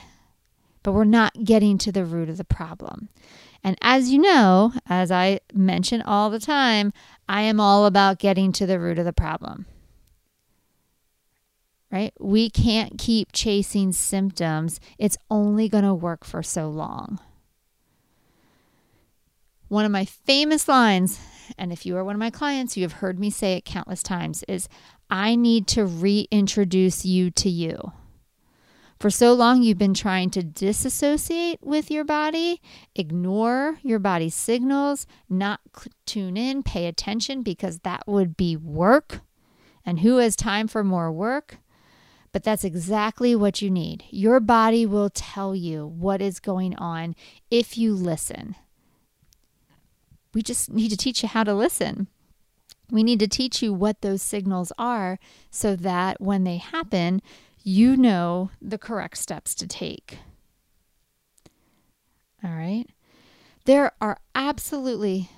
But 0.84 0.94
we're 0.94 1.04
not 1.04 1.44
getting 1.44 1.78
to 1.80 1.92
the 1.92 2.06
root 2.06 2.30
of 2.30 2.38
the 2.38 2.46
problem. 2.46 3.10
And 3.62 3.78
as 3.82 4.10
you 4.10 4.20
know, 4.20 4.72
as 4.88 5.12
I 5.12 5.42
mention 5.54 6.02
all 6.02 6.30
the 6.30 6.40
time, 6.40 6.94
I 7.28 7.42
am 7.42 7.60
all 7.60 7.86
about 7.86 8.20
getting 8.20 8.54
to 8.54 8.66
the 8.66 8.80
root 8.80 9.00
of 9.00 9.06
the 9.06 9.12
problem. 9.12 9.66
Right? 11.92 12.14
We 12.22 12.50
can't 12.50 12.98
keep 12.98 13.34
chasing 13.34 13.92
symptoms, 13.92 14.80
it's 14.98 15.18
only 15.30 15.68
going 15.68 15.84
to 15.84 15.94
work 15.94 16.24
for 16.24 16.42
so 16.42 16.70
long. 16.70 17.20
One 19.74 19.86
of 19.86 19.92
my 19.92 20.06
famous 20.06 20.68
lines, 20.68 21.20
and 21.58 21.74
if 21.74 21.84
you 21.84 21.98
are 21.98 22.04
one 22.04 22.16
of 22.16 22.20
my 22.20 22.30
clients, 22.30 22.78
you 22.78 22.84
have 22.84 22.94
heard 22.94 23.20
me 23.20 23.32
say 23.32 23.54
it 23.54 23.66
countless 23.66 24.04
times, 24.04 24.44
is 24.48 24.70
I 25.10 25.36
need 25.36 25.66
to 25.70 25.84
reintroduce 25.84 27.06
you 27.06 27.32
to 27.32 27.50
you. 27.50 27.92
For 29.00 29.10
so 29.10 29.34
long, 29.34 29.64
you've 29.64 29.80
been 29.80 29.96
trying 29.96 30.30
to 30.30 30.44
disassociate 30.44 31.58
with 31.64 31.90
your 31.90 32.04
body, 32.04 32.62
ignore 32.94 33.80
your 33.82 33.98
body's 33.98 34.36
signals, 34.36 35.08
not 35.28 35.60
tune 36.06 36.38
in, 36.38 36.62
pay 36.62 36.86
attention, 36.86 37.42
because 37.42 37.80
that 37.80 38.04
would 38.06 38.38
be 38.38 38.56
work. 38.56 39.22
And 39.84 40.02
who 40.02 40.18
has 40.18 40.36
time 40.36 40.68
for 40.68 40.84
more 40.84 41.12
work? 41.12 41.58
But 42.32 42.44
that's 42.44 42.64
exactly 42.64 43.36
what 43.36 43.64
you 43.64 43.72
need. 43.72 44.04
Your 44.12 44.40
body 44.40 44.86
will 44.86 45.10
tell 45.10 45.56
you 45.56 45.88
what 45.88 46.22
is 46.22 46.40
going 46.40 46.76
on 46.76 47.16
if 47.50 47.76
you 47.76 47.96
listen 47.96 48.56
we 50.34 50.42
just 50.42 50.72
need 50.72 50.90
to 50.90 50.98
teach 50.98 51.24
you 51.24 51.30
how 51.30 51.44
to 51.44 51.54
listen. 51.54 52.08
We 52.92 53.04
need 53.04 53.20
to 53.20 53.28
teach 53.28 53.62
you 53.62 53.74
what 53.74 54.02
those 54.02 54.22
signals 54.22 54.72
are 54.78 55.20
so 55.50 55.76
that 55.76 56.20
when 56.22 56.44
they 56.44 56.58
happen, 56.58 57.22
you 57.64 57.96
know 57.96 58.52
the 58.62 58.78
correct 58.78 59.18
steps 59.18 59.56
to 59.56 59.68
take. 59.68 60.20
All 62.44 62.52
right. 62.52 62.86
There 63.66 63.94
are 64.02 64.20
absolutely 64.36 65.30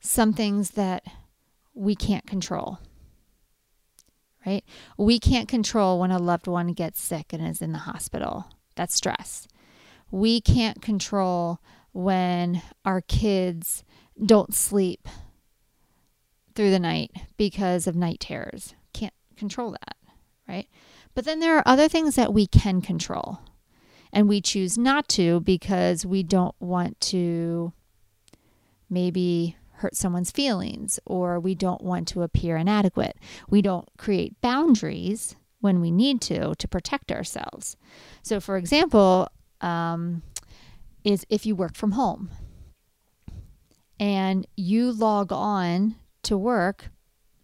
some 0.00 0.32
things 0.32 0.72
that 0.72 1.04
we 1.74 1.94
can't 1.94 2.26
control. 2.26 2.78
Right? 4.44 4.64
We 4.98 5.18
can't 5.18 5.48
control 5.48 6.00
when 6.00 6.10
a 6.10 6.18
loved 6.18 6.46
one 6.46 6.72
gets 6.72 7.00
sick 7.00 7.32
and 7.32 7.46
is 7.46 7.62
in 7.62 7.72
the 7.72 7.78
hospital. 7.78 8.46
That's 8.74 8.94
stress. 8.94 9.46
We 10.10 10.40
can't 10.40 10.82
control 10.82 11.60
when 11.92 12.60
our 12.84 13.00
kids 13.00 13.84
don't 14.24 14.54
sleep 14.54 15.08
through 16.54 16.70
the 16.70 16.78
night 16.78 17.10
because 17.36 17.86
of 17.86 17.96
night 17.96 18.20
terrors. 18.20 18.74
Can't 18.92 19.14
control 19.36 19.72
that, 19.72 19.96
right? 20.48 20.68
But 21.14 21.24
then 21.24 21.40
there 21.40 21.56
are 21.56 21.62
other 21.66 21.88
things 21.88 22.14
that 22.16 22.32
we 22.32 22.46
can 22.46 22.80
control. 22.80 23.40
And 24.12 24.28
we 24.28 24.40
choose 24.40 24.76
not 24.76 25.08
to 25.10 25.40
because 25.40 26.04
we 26.04 26.22
don't 26.22 26.54
want 26.60 27.00
to 27.00 27.72
maybe 28.90 29.56
hurt 29.76 29.96
someone's 29.96 30.30
feelings 30.30 31.00
or 31.06 31.40
we 31.40 31.54
don't 31.54 31.82
want 31.82 32.06
to 32.08 32.22
appear 32.22 32.56
inadequate. 32.56 33.16
We 33.48 33.62
don't 33.62 33.88
create 33.96 34.40
boundaries 34.42 35.34
when 35.60 35.80
we 35.80 35.90
need 35.90 36.20
to 36.22 36.54
to 36.54 36.68
protect 36.68 37.10
ourselves. 37.10 37.76
So, 38.22 38.38
for 38.38 38.56
example, 38.56 39.28
um, 39.60 40.22
is 41.04 41.24
if 41.30 41.46
you 41.46 41.56
work 41.56 41.74
from 41.74 41.92
home 41.92 42.30
and 44.02 44.48
you 44.56 44.90
log 44.90 45.30
on 45.30 45.94
to 46.24 46.36
work 46.36 46.86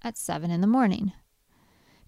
at 0.03 0.19
seven 0.19 0.51
in 0.51 0.61
the 0.61 0.67
morning 0.67 1.13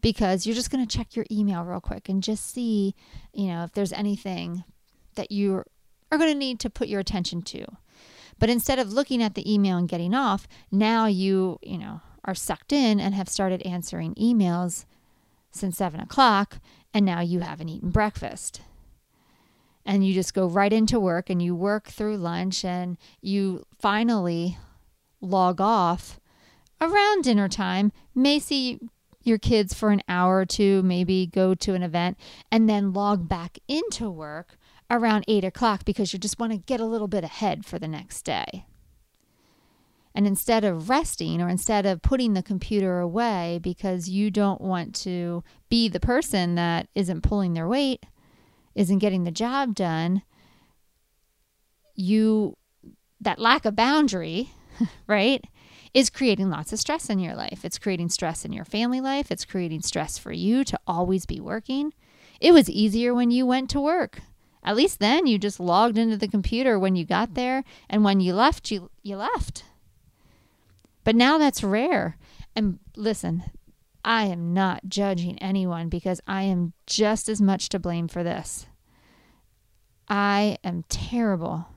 because 0.01 0.45
you're 0.45 0.57
just 0.57 0.73
going 0.73 0.85
to 0.85 0.99
check 0.99 1.15
your 1.15 1.25
email 1.31 1.63
real 1.63 1.81
quick 1.81 2.09
and 2.09 2.21
just 2.21 2.53
see, 2.53 2.97
you 3.33 3.47
know, 3.47 3.63
if 3.63 3.71
there's 3.75 3.93
anything 3.93 4.65
that 5.15 5.31
you're 5.31 5.65
going 6.11 6.33
to 6.33 6.35
need 6.35 6.59
to 6.59 6.69
put 6.69 6.89
your 6.89 6.99
attention 6.99 7.43
to. 7.43 7.65
But 8.41 8.51
instead 8.51 8.81
of 8.81 8.93
looking 8.93 9.23
at 9.23 9.37
the 9.37 9.53
email 9.55 9.77
and 9.77 9.89
getting 9.89 10.15
off, 10.15 10.49
now 10.73 11.07
you, 11.07 11.61
you 11.63 11.79
know, 11.79 12.01
are 12.25 12.35
sucked 12.35 12.73
in 12.73 12.99
and 12.99 13.15
have 13.15 13.29
started 13.29 13.63
answering 13.63 14.17
emails 14.17 14.85
since 15.53 15.77
seven 15.77 16.01
o'clock, 16.01 16.59
and 16.93 17.07
now 17.07 17.21
you 17.21 17.39
haven't 17.39 17.69
eaten 17.69 17.91
breakfast. 17.91 18.63
And 19.85 20.07
you 20.07 20.15
just 20.15 20.35
go 20.35 20.47
right 20.47 20.73
into 20.73 21.01
work 21.01 21.31
and 21.31 21.41
you 21.41 21.55
work 21.55 21.89
through 21.89 22.19
lunch 22.19 22.65
and 22.65 22.99
you 23.21 23.65
finally 23.79 24.59
log 25.21 25.61
off 25.61 26.21
around 26.81 27.25
dinner 27.25 27.49
time, 27.49 27.93
may 28.15 28.39
see 28.39 28.79
your 29.23 29.39
kids 29.39 29.75
for 29.75 29.91
an 29.91 30.03
hour 30.09 30.39
or 30.39 30.47
two, 30.47 30.83
maybe 30.83 31.27
go 31.27 31.55
to 31.55 31.75
an 31.75 31.83
event, 31.83 32.19
and 32.51 32.69
then 32.69 32.93
log 32.93 33.29
back 33.29 33.59
into 33.69 34.11
work 34.11 34.57
around 34.91 35.25
eight 35.29 35.45
o'clock 35.45 35.85
because 35.85 36.13
you 36.13 36.19
just 36.19 36.39
want 36.39 36.53
to 36.53 36.59
get 36.59 36.81
a 36.81 36.87
little 36.87 37.09
bit 37.09 37.25
ahead 37.25 37.65
for 37.65 37.79
the 37.79 37.89
next 37.89 38.23
day. 38.23 38.67
And 40.15 40.27
instead 40.27 40.65
of 40.65 40.89
resting 40.89 41.41
or 41.41 41.49
instead 41.49 41.87
of 41.87 42.03
putting 42.03 42.35
the 42.35 42.43
computer 42.43 42.99
away 42.99 43.61
because 43.63 44.09
you 44.09 44.31
don't 44.31 44.61
want 44.61 44.95
to 44.97 45.45
be 45.69 45.89
the 45.89 46.01
person 46.01 46.57
that 46.57 46.89
isn't 46.95 47.23
pulling 47.23 47.55
their 47.55 47.69
weight, 47.69 48.05
isn't 48.75 48.99
getting 48.99 49.25
the 49.25 49.31
job 49.31 49.75
done, 49.75 50.23
you, 51.95 52.57
that 53.21 53.39
lack 53.39 53.65
of 53.65 53.77
boundary, 53.77 54.51
right, 55.07 55.45
is 55.93 56.11
creating 56.11 56.51
lots 56.51 56.73
of 56.73 56.79
stress 56.79 57.11
in 57.11 57.19
your 57.19 57.35
life. 57.35 57.65
It's 57.65 57.79
creating 57.79 58.11
stress 58.11 58.45
in 58.45 58.53
your 58.53 58.65
family 58.65 59.01
life. 59.01 59.31
It's 59.31 59.45
creating 59.45 59.83
stress 59.83 60.19
for 60.19 60.33
you 60.33 60.65
to 60.65 60.79
always 60.87 61.27
be 61.27 61.41
working. 61.41 61.93
It 62.41 62.53
was 62.53 62.71
easier 62.71 63.15
when 63.15 63.31
you 63.31 63.45
went 63.45 63.71
to 63.71 63.81
work. 63.81 64.21
At 64.63 64.77
least 64.77 64.99
then 65.01 65.27
you 65.27 65.39
just 65.39 65.59
logged 65.59 65.99
into 65.99 66.17
the 66.17 66.29
computer 66.29 66.79
when 66.79 66.95
you 66.95 67.05
got 67.05 67.35
there 67.35 67.65
and 67.89 68.05
when 68.05 68.21
you 68.21 68.35
left 68.35 68.71
you 68.71 68.91
you 69.03 69.17
left. 69.17 69.65
But 71.03 71.17
now 71.17 71.39
that's 71.39 71.65
rare. 71.65 72.17
And 72.55 72.79
listen, 72.95 73.45
I 74.05 74.25
am 74.25 74.55
not 74.55 74.89
judging 74.89 75.39
anyone 75.39 75.89
because 75.89 76.21
I 76.27 76.43
am 76.43 76.73
just 76.87 77.29
as 77.29 77.41
much 77.41 77.69
to 77.71 77.79
blame 77.79 78.09
for 78.09 78.23
this. 78.23 78.67
I 80.09 80.59
am 80.65 80.85
terrible 80.89 81.69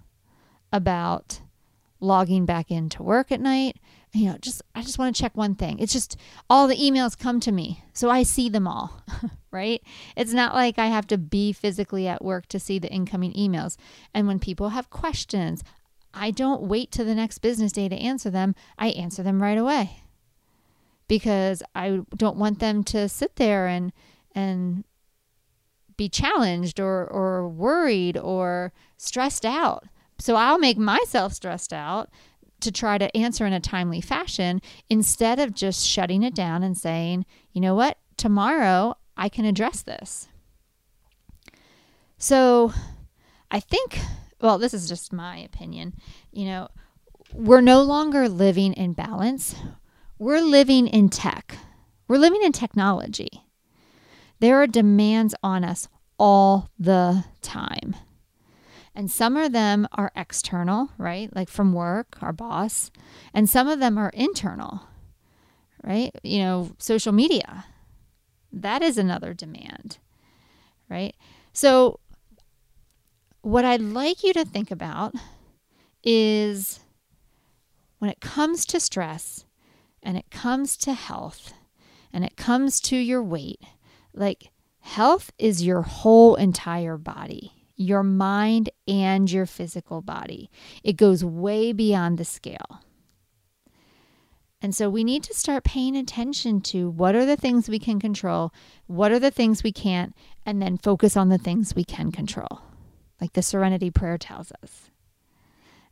about 0.72 1.42
logging 2.00 2.46
back 2.46 2.72
into 2.72 3.04
work 3.04 3.32
at 3.32 3.40
night. 3.40 3.78
You 4.12 4.28
know, 4.28 4.38
just 4.40 4.62
I 4.76 4.82
just 4.82 5.00
want 5.00 5.16
to 5.16 5.22
check 5.22 5.36
one 5.36 5.56
thing. 5.56 5.80
It's 5.80 5.94
just 5.94 6.18
all 6.50 6.68
the 6.68 6.76
emails 6.76 7.18
come 7.18 7.40
to 7.42 7.52
me, 7.52 7.84
so 7.94 8.10
I 8.10 8.24
see 8.24 8.48
them 8.48 8.68
all, 8.68 9.02
right? 9.52 9.82
It's 10.16 10.34
not 10.34 10.54
like 10.54 10.78
I 10.78 10.88
have 10.88 11.08
to 11.08 11.18
be 11.18 11.52
physically 11.52 12.08
at 12.08 12.24
work 12.24 12.48
to 12.48 12.60
see 12.60 12.78
the 12.78 12.92
incoming 12.92 13.34
emails. 13.34 13.76
And 14.14 14.28
when 14.28 14.40
people 14.40 14.70
have 14.70 14.90
questions, 14.90 15.64
I 16.14 16.30
don't 16.30 16.62
wait 16.62 16.92
to 16.92 17.04
the 17.04 17.16
next 17.16 17.40
business 17.40 17.72
day 17.72 17.90
to 17.90 17.96
answer 17.96 18.30
them. 18.30 18.54
I 18.78 18.90
answer 18.90 19.24
them 19.24 19.42
right 19.42 19.58
away. 19.58 20.03
Because 21.08 21.62
I 21.76 22.02
don't 22.16 22.38
want 22.38 22.60
them 22.60 22.84
to 22.86 23.10
sit 23.10 23.36
there 23.36 23.68
and 23.68 23.92
and 24.34 24.84
be 25.98 26.10
challenged 26.10 26.80
or 26.80 27.06
or 27.06 27.48
worried 27.48 28.18
or 28.18 28.74
stressed 28.98 29.46
out. 29.46 29.86
So 30.18 30.36
I'll 30.36 30.60
make 30.60 30.78
myself 30.78 31.34
stressed 31.34 31.74
out 31.74 32.10
to 32.62 32.72
try 32.72 32.98
to 32.98 33.16
answer 33.16 33.46
in 33.46 33.54
a 33.54 33.60
timely 33.60 34.00
fashion 34.00 34.62
instead 34.90 35.40
of 35.40 35.54
just 35.54 35.86
shutting 35.86 36.24
it 36.24 36.34
down 36.34 36.64
and 36.64 36.78
saying, 36.78 37.26
"You 37.52 37.62
know 37.62 37.76
what? 37.76 37.98
Tomorrow 38.18 38.96
I 39.18 39.30
can 39.30 39.46
address 39.46 39.82
this." 39.82 40.30
So 42.18 42.74
I 43.52 43.60
think 43.60 44.00
well, 44.44 44.58
this 44.58 44.74
is 44.74 44.90
just 44.90 45.14
my 45.14 45.38
opinion. 45.38 45.94
You 46.34 46.46
know, 46.46 46.68
we're 47.34 47.62
no 47.62 47.82
longer 47.82 48.28
living 48.28 48.74
in 48.74 48.92
balance. 48.92 49.56
We're 50.24 50.40
living 50.40 50.88
in 50.88 51.10
tech. 51.10 51.58
We're 52.08 52.18
living 52.18 52.44
in 52.44 52.54
technology. 52.54 53.44
There 54.40 54.56
are 54.62 54.68
demands 54.68 55.36
on 55.44 55.66
us 55.66 55.90
all 56.18 56.70
the 56.80 57.26
time. 57.42 57.94
And 58.96 59.12
some 59.12 59.36
of 59.36 59.52
them 59.52 59.86
are 59.92 60.14
external, 60.16 60.92
right? 60.98 61.36
Like 61.36 61.50
from 61.50 61.74
work, 61.74 62.20
our 62.22 62.32
boss. 62.32 62.90
And 63.34 63.50
some 63.50 63.68
of 63.68 63.82
them 63.82 63.98
are 63.98 64.12
internal, 64.12 64.88
right? 65.84 66.16
You 66.24 66.40
know, 66.40 66.72
social 66.78 67.12
media. 67.12 67.66
That 68.50 68.82
is 68.82 68.98
another 68.98 69.34
demand, 69.34 69.98
right? 70.88 71.18
So 71.52 72.00
what 73.42 73.66
I'd 73.66 73.82
like 73.82 74.24
you 74.24 74.32
to 74.32 74.46
think 74.46 74.72
about 74.72 75.16
is 76.02 76.80
when 78.00 78.10
it 78.10 78.22
comes 78.22 78.66
to 78.68 78.80
stress 78.80 79.44
and 80.04 80.18
it 80.18 80.30
comes 80.30 80.78
to 80.78 80.94
health 80.94 81.54
and 82.12 82.24
it 82.24 82.38
comes 82.38 82.80
to 82.82 82.96
your 82.96 83.24
weight, 83.24 83.62
like 84.14 84.52
health 84.82 85.32
is 85.40 85.64
your 85.64 85.82
whole 85.82 86.36
entire 86.36 86.98
body, 86.98 87.54
your 87.76 88.04
mind 88.04 88.70
and 88.88 89.32
your 89.32 89.46
physical 89.46 90.02
body. 90.02 90.52
It 90.84 90.94
goes 90.94 91.26
way 91.26 91.74
beyond 91.74 92.18
the 92.18 92.26
scale. 92.26 92.82
And 94.62 94.76
so 94.76 94.90
we 94.90 95.04
need 95.04 95.24
to 95.24 95.34
start 95.34 95.66
paying 95.66 95.96
attention 95.98 96.62
to 96.62 96.90
what 96.90 97.16
are 97.16 97.26
the 97.26 97.36
things 97.36 97.68
we 97.68 97.80
can 97.80 98.00
control, 98.00 98.54
what 98.86 99.12
are 99.12 99.20
the 99.20 99.32
things 99.32 99.64
we 99.64 99.74
can't, 99.74 100.16
and 100.46 100.62
then 100.62 100.78
focus 100.78 101.18
on 101.18 101.30
the 101.30 101.38
things 101.38 101.76
we 101.76 101.84
can 101.84 102.12
control 102.12 102.62
like 103.24 103.34
the 103.34 103.42
Serenity 103.42 103.90
Prayer 103.90 104.18
tells 104.18 104.52
us. 104.62 104.90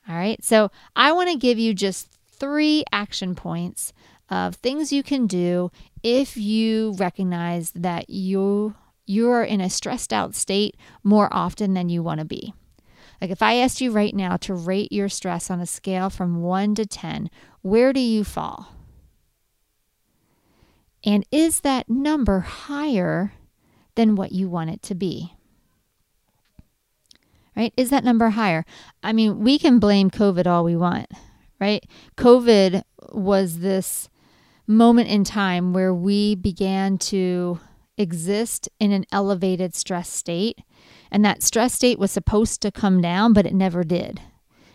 All 0.08 0.15
right, 0.15 0.43
so 0.43 0.69
I 0.97 1.13
want 1.13 1.30
to 1.30 1.38
give 1.38 1.58
you 1.58 1.74
just 1.74 2.17
three 2.41 2.84
action 2.91 3.36
points 3.36 3.93
of 4.30 4.56
things 4.56 4.91
you 4.91 5.04
can 5.04 5.27
do 5.27 5.71
if 6.01 6.36
you 6.36 6.93
recognize 6.97 7.71
that 7.71 8.10
you 8.10 8.75
you're 9.06 9.43
in 9.43 9.62
a 9.62 9.69
stressed 9.69 10.12
out 10.12 10.34
state 10.34 10.75
more 11.04 11.30
often 11.32 11.73
than 11.73 11.89
you 11.89 12.01
want 12.01 12.19
to 12.19 12.25
be. 12.25 12.54
Like 13.21 13.30
if 13.30 13.41
I 13.41 13.56
asked 13.56 13.82
you 13.82 13.91
right 13.91 14.15
now 14.15 14.38
to 14.38 14.54
rate 14.54 14.91
your 14.91 15.10
stress 15.10 15.51
on 15.51 15.60
a 15.60 15.65
scale 15.65 16.10
from 16.10 16.41
1 16.41 16.75
to 16.75 16.86
10, 16.86 17.30
where 17.62 17.93
do 17.93 17.99
you 17.99 18.23
fall? 18.23 18.75
And 21.04 21.25
is 21.32 21.60
that 21.60 21.89
number 21.89 22.39
higher 22.39 23.34
than 23.95 24.15
what 24.15 24.32
you 24.32 24.49
want 24.49 24.71
it 24.71 24.82
to 24.84 24.95
be? 24.95 25.34
right? 27.56 27.73
Is 27.77 27.89
that 27.89 28.04
number 28.04 28.30
higher? 28.30 28.65
I 29.04 29.13
mean, 29.13 29.39
we 29.39 29.60
can 29.60 29.80
blame 29.80 30.10
COVID 30.10 30.47
all 30.47 30.63
we 30.63 30.75
want, 30.75 31.12
right? 31.62 31.86
COVID 32.17 32.84
was 33.13 33.60
this 33.60 34.10
moment 34.67 35.10
in 35.10 35.24
time 35.24 35.74
where 35.74 35.93
we 35.93 36.36
began 36.36 36.97
to 36.97 37.60
exist 37.97 38.67
in 38.80 38.91
an 38.91 39.06
elevated 39.12 39.76
stress 39.76 40.10
state. 40.10 40.60
And 41.12 41.24
that 41.24 41.43
stress 41.43 41.74
state 41.74 42.00
was 42.00 42.12
supposed 42.12 42.62
to 42.62 42.71
come 42.71 43.02
down, 43.02 43.34
but 43.34 43.45
it 43.45 43.54
never 43.54 43.84
did. 43.84 44.19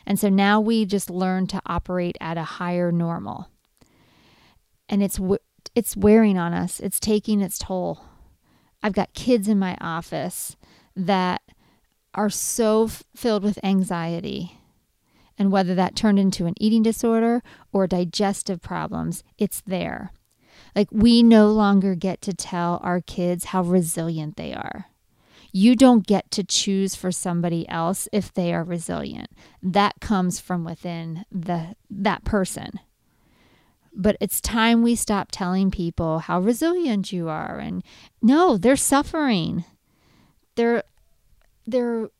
And 0.06 0.18
so 0.18 0.28
now 0.28 0.60
we 0.60 0.86
just 0.86 1.10
learn 1.10 1.46
to 1.48 1.60
operate 1.66 2.16
at 2.20 2.38
a 2.38 2.44
higher 2.44 2.92
normal. 2.92 3.50
And 4.88 5.02
it's 5.02 5.18
it's 5.74 5.96
wearing 5.96 6.38
on 6.38 6.54
us. 6.54 6.78
It's 6.78 7.00
taking 7.00 7.40
its 7.40 7.58
toll. 7.58 8.00
I've 8.82 8.92
got 8.92 9.14
kids 9.14 9.48
in 9.48 9.58
my 9.58 9.76
office 9.80 10.56
that 10.94 11.42
are 12.14 12.30
so 12.30 12.84
f- 12.84 13.02
filled 13.14 13.42
with 13.42 13.58
anxiety. 13.64 14.60
And 15.38 15.52
whether 15.52 15.74
that 15.74 15.96
turned 15.96 16.18
into 16.18 16.46
an 16.46 16.54
eating 16.58 16.82
disorder 16.82 17.42
or 17.72 17.86
digestive 17.86 18.62
problems, 18.62 19.22
it's 19.38 19.60
there. 19.66 20.12
Like, 20.74 20.88
we 20.90 21.22
no 21.22 21.50
longer 21.50 21.94
get 21.94 22.20
to 22.22 22.34
tell 22.34 22.80
our 22.82 23.00
kids 23.00 23.46
how 23.46 23.62
resilient 23.62 24.36
they 24.36 24.52
are. 24.52 24.86
You 25.52 25.74
don't 25.74 26.06
get 26.06 26.30
to 26.32 26.44
choose 26.44 26.94
for 26.94 27.10
somebody 27.10 27.66
else 27.68 28.08
if 28.12 28.32
they 28.32 28.52
are 28.52 28.62
resilient. 28.62 29.30
That 29.62 29.94
comes 30.00 30.38
from 30.38 30.64
within 30.64 31.24
the 31.32 31.76
that 31.88 32.24
person. 32.24 32.80
But 33.94 34.18
it's 34.20 34.42
time 34.42 34.82
we 34.82 34.94
stop 34.94 35.28
telling 35.32 35.70
people 35.70 36.18
how 36.18 36.40
resilient 36.40 37.10
you 37.10 37.30
are 37.30 37.58
and 37.58 37.82
no, 38.20 38.58
they're 38.58 38.76
suffering. 38.76 39.64
They're 40.56 40.82
they're 41.66 42.10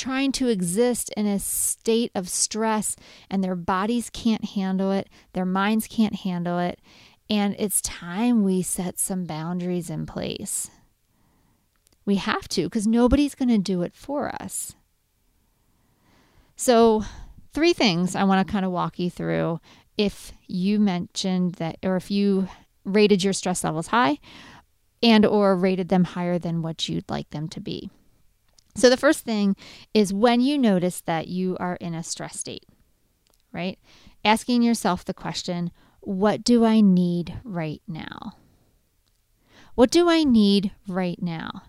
trying 0.00 0.32
to 0.32 0.48
exist 0.48 1.12
in 1.16 1.26
a 1.26 1.38
state 1.38 2.10
of 2.14 2.26
stress 2.28 2.96
and 3.28 3.44
their 3.44 3.54
bodies 3.54 4.08
can't 4.10 4.44
handle 4.44 4.90
it, 4.90 5.08
their 5.34 5.44
minds 5.44 5.86
can't 5.86 6.16
handle 6.16 6.58
it, 6.58 6.80
and 7.28 7.54
it's 7.58 7.82
time 7.82 8.42
we 8.42 8.62
set 8.62 8.98
some 8.98 9.24
boundaries 9.24 9.90
in 9.90 10.06
place. 10.06 10.70
We 12.06 12.16
have 12.16 12.48
to 12.48 12.64
because 12.64 12.86
nobody's 12.86 13.34
going 13.34 13.50
to 13.50 13.58
do 13.58 13.82
it 13.82 13.94
for 13.94 14.34
us. 14.42 14.74
So, 16.56 17.04
three 17.52 17.72
things 17.74 18.16
I 18.16 18.24
want 18.24 18.46
to 18.46 18.50
kind 18.50 18.64
of 18.64 18.72
walk 18.72 18.98
you 18.98 19.10
through 19.10 19.60
if 19.98 20.32
you 20.46 20.80
mentioned 20.80 21.54
that 21.56 21.76
or 21.82 21.96
if 21.96 22.10
you 22.10 22.48
rated 22.84 23.22
your 23.22 23.34
stress 23.34 23.62
levels 23.62 23.88
high 23.88 24.18
and 25.02 25.26
or 25.26 25.54
rated 25.54 25.90
them 25.90 26.04
higher 26.04 26.38
than 26.38 26.62
what 26.62 26.88
you'd 26.88 27.08
like 27.10 27.28
them 27.30 27.48
to 27.48 27.60
be. 27.60 27.90
So, 28.76 28.88
the 28.88 28.96
first 28.96 29.24
thing 29.24 29.56
is 29.92 30.12
when 30.12 30.40
you 30.40 30.56
notice 30.58 31.00
that 31.02 31.28
you 31.28 31.56
are 31.58 31.76
in 31.76 31.94
a 31.94 32.02
stress 32.02 32.38
state, 32.38 32.66
right? 33.52 33.78
Asking 34.24 34.62
yourself 34.62 35.04
the 35.04 35.14
question, 35.14 35.70
what 36.00 36.44
do 36.44 36.64
I 36.64 36.80
need 36.80 37.40
right 37.44 37.82
now? 37.86 38.34
What 39.74 39.90
do 39.90 40.08
I 40.08 40.24
need 40.24 40.72
right 40.86 41.20
now? 41.20 41.62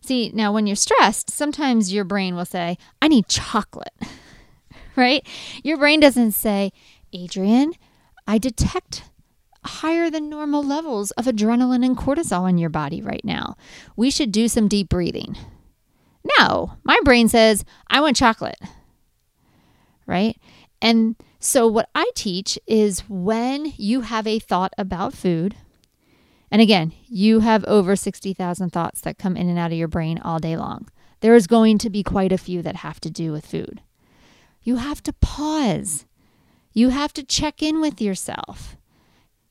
See, 0.00 0.30
now 0.32 0.52
when 0.52 0.66
you're 0.66 0.76
stressed, 0.76 1.30
sometimes 1.30 1.92
your 1.92 2.04
brain 2.04 2.36
will 2.36 2.44
say, 2.44 2.78
I 3.02 3.08
need 3.08 3.28
chocolate, 3.28 3.94
right? 4.96 5.26
Your 5.64 5.78
brain 5.78 6.00
doesn't 6.00 6.32
say, 6.32 6.72
Adrienne, 7.14 7.72
I 8.26 8.38
detect 8.38 9.04
higher 9.64 10.10
than 10.10 10.28
normal 10.28 10.62
levels 10.62 11.10
of 11.12 11.24
adrenaline 11.24 11.84
and 11.84 11.96
cortisol 11.96 12.48
in 12.48 12.58
your 12.58 12.70
body 12.70 13.02
right 13.02 13.24
now. 13.24 13.56
We 13.96 14.10
should 14.10 14.30
do 14.30 14.48
some 14.48 14.68
deep 14.68 14.88
breathing. 14.88 15.36
No, 16.38 16.72
my 16.84 16.98
brain 17.04 17.28
says, 17.28 17.64
I 17.88 18.00
want 18.00 18.16
chocolate, 18.16 18.58
right? 20.06 20.36
And 20.82 21.16
so, 21.38 21.66
what 21.66 21.88
I 21.94 22.10
teach 22.14 22.58
is 22.66 23.00
when 23.08 23.72
you 23.76 24.00
have 24.02 24.26
a 24.26 24.38
thought 24.38 24.72
about 24.76 25.14
food, 25.14 25.54
and 26.50 26.62
again, 26.62 26.92
you 27.06 27.40
have 27.40 27.64
over 27.64 27.96
60,000 27.96 28.70
thoughts 28.70 29.00
that 29.02 29.18
come 29.18 29.36
in 29.36 29.48
and 29.48 29.58
out 29.58 29.72
of 29.72 29.78
your 29.78 29.88
brain 29.88 30.18
all 30.18 30.38
day 30.38 30.56
long. 30.56 30.88
There 31.20 31.34
is 31.34 31.46
going 31.46 31.78
to 31.78 31.90
be 31.90 32.02
quite 32.02 32.32
a 32.32 32.38
few 32.38 32.62
that 32.62 32.76
have 32.76 33.00
to 33.00 33.10
do 33.10 33.32
with 33.32 33.46
food. 33.46 33.82
You 34.62 34.76
have 34.76 35.02
to 35.04 35.12
pause. 35.12 36.06
You 36.72 36.90
have 36.90 37.12
to 37.14 37.22
check 37.22 37.62
in 37.62 37.80
with 37.80 38.00
yourself. 38.00 38.76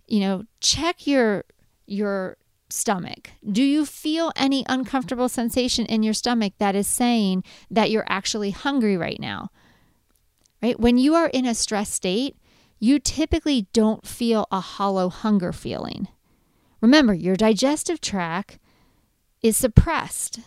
You 0.08 0.20
know, 0.20 0.44
check 0.60 1.08
your 1.08 1.46
your 1.88 2.38
stomach. 2.70 3.32
Do 3.50 3.64
you 3.64 3.86
feel 3.86 4.32
any 4.36 4.66
uncomfortable 4.68 5.30
sensation 5.30 5.86
in 5.86 6.04
your 6.04 6.14
stomach 6.14 6.54
that 6.58 6.76
is 6.76 6.88
saying 6.88 7.44
that 7.70 7.92
you're 7.92 8.06
actually 8.08 8.52
hungry 8.52 8.98
right 8.98 9.20
now? 9.20 9.50
Right? 10.62 10.80
When 10.80 10.98
you 10.98 11.16
are 11.16 11.28
in 11.28 11.46
a 11.46 11.54
stress 11.54 11.92
state, 11.92 12.38
you 12.80 13.00
typically 13.00 13.68
don't 13.74 14.06
feel 14.06 14.48
a 14.52 14.60
hollow 14.60 15.10
hunger 15.10 15.52
feeling. 15.52 16.08
Remember, 16.82 17.14
your 17.14 17.36
digestive 17.36 18.02
tract 18.02 18.60
is 19.42 19.56
suppressed. 19.56 20.40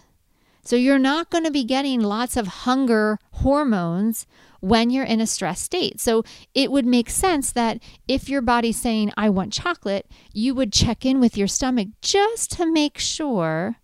So 0.65 0.77
you're 0.77 0.99
not 0.99 1.31
going 1.31 1.45
to 1.45 1.51
be 1.51 1.65
getting 1.65 2.01
lots 2.01 2.37
of 2.37 2.47
hunger 2.47 3.19
hormones 3.33 4.27
when 4.61 4.91
you're 4.91 5.05
in 5.05 5.21
a 5.21 5.27
stress 5.27 5.61
state. 5.61 6.01
So 6.01 6.25
it 6.55 6.71
would 6.71 6.87
make 6.87 7.11
sense 7.11 7.53
that 7.53 7.83
if 8.07 8.29
your 8.29 8.43
body's 8.43 8.81
saying, 8.81 9.13
I 9.17 9.31
want 9.31 9.53
chocolate, 9.53 10.07
you 10.33 10.55
would 10.55 10.73
check 10.73 11.05
in 11.05 11.21
with 11.21 11.37
your 11.37 11.49
stomach 11.49 11.89
just 12.03 12.53
to 12.53 12.71
make 12.71 12.99
sure 12.99 13.77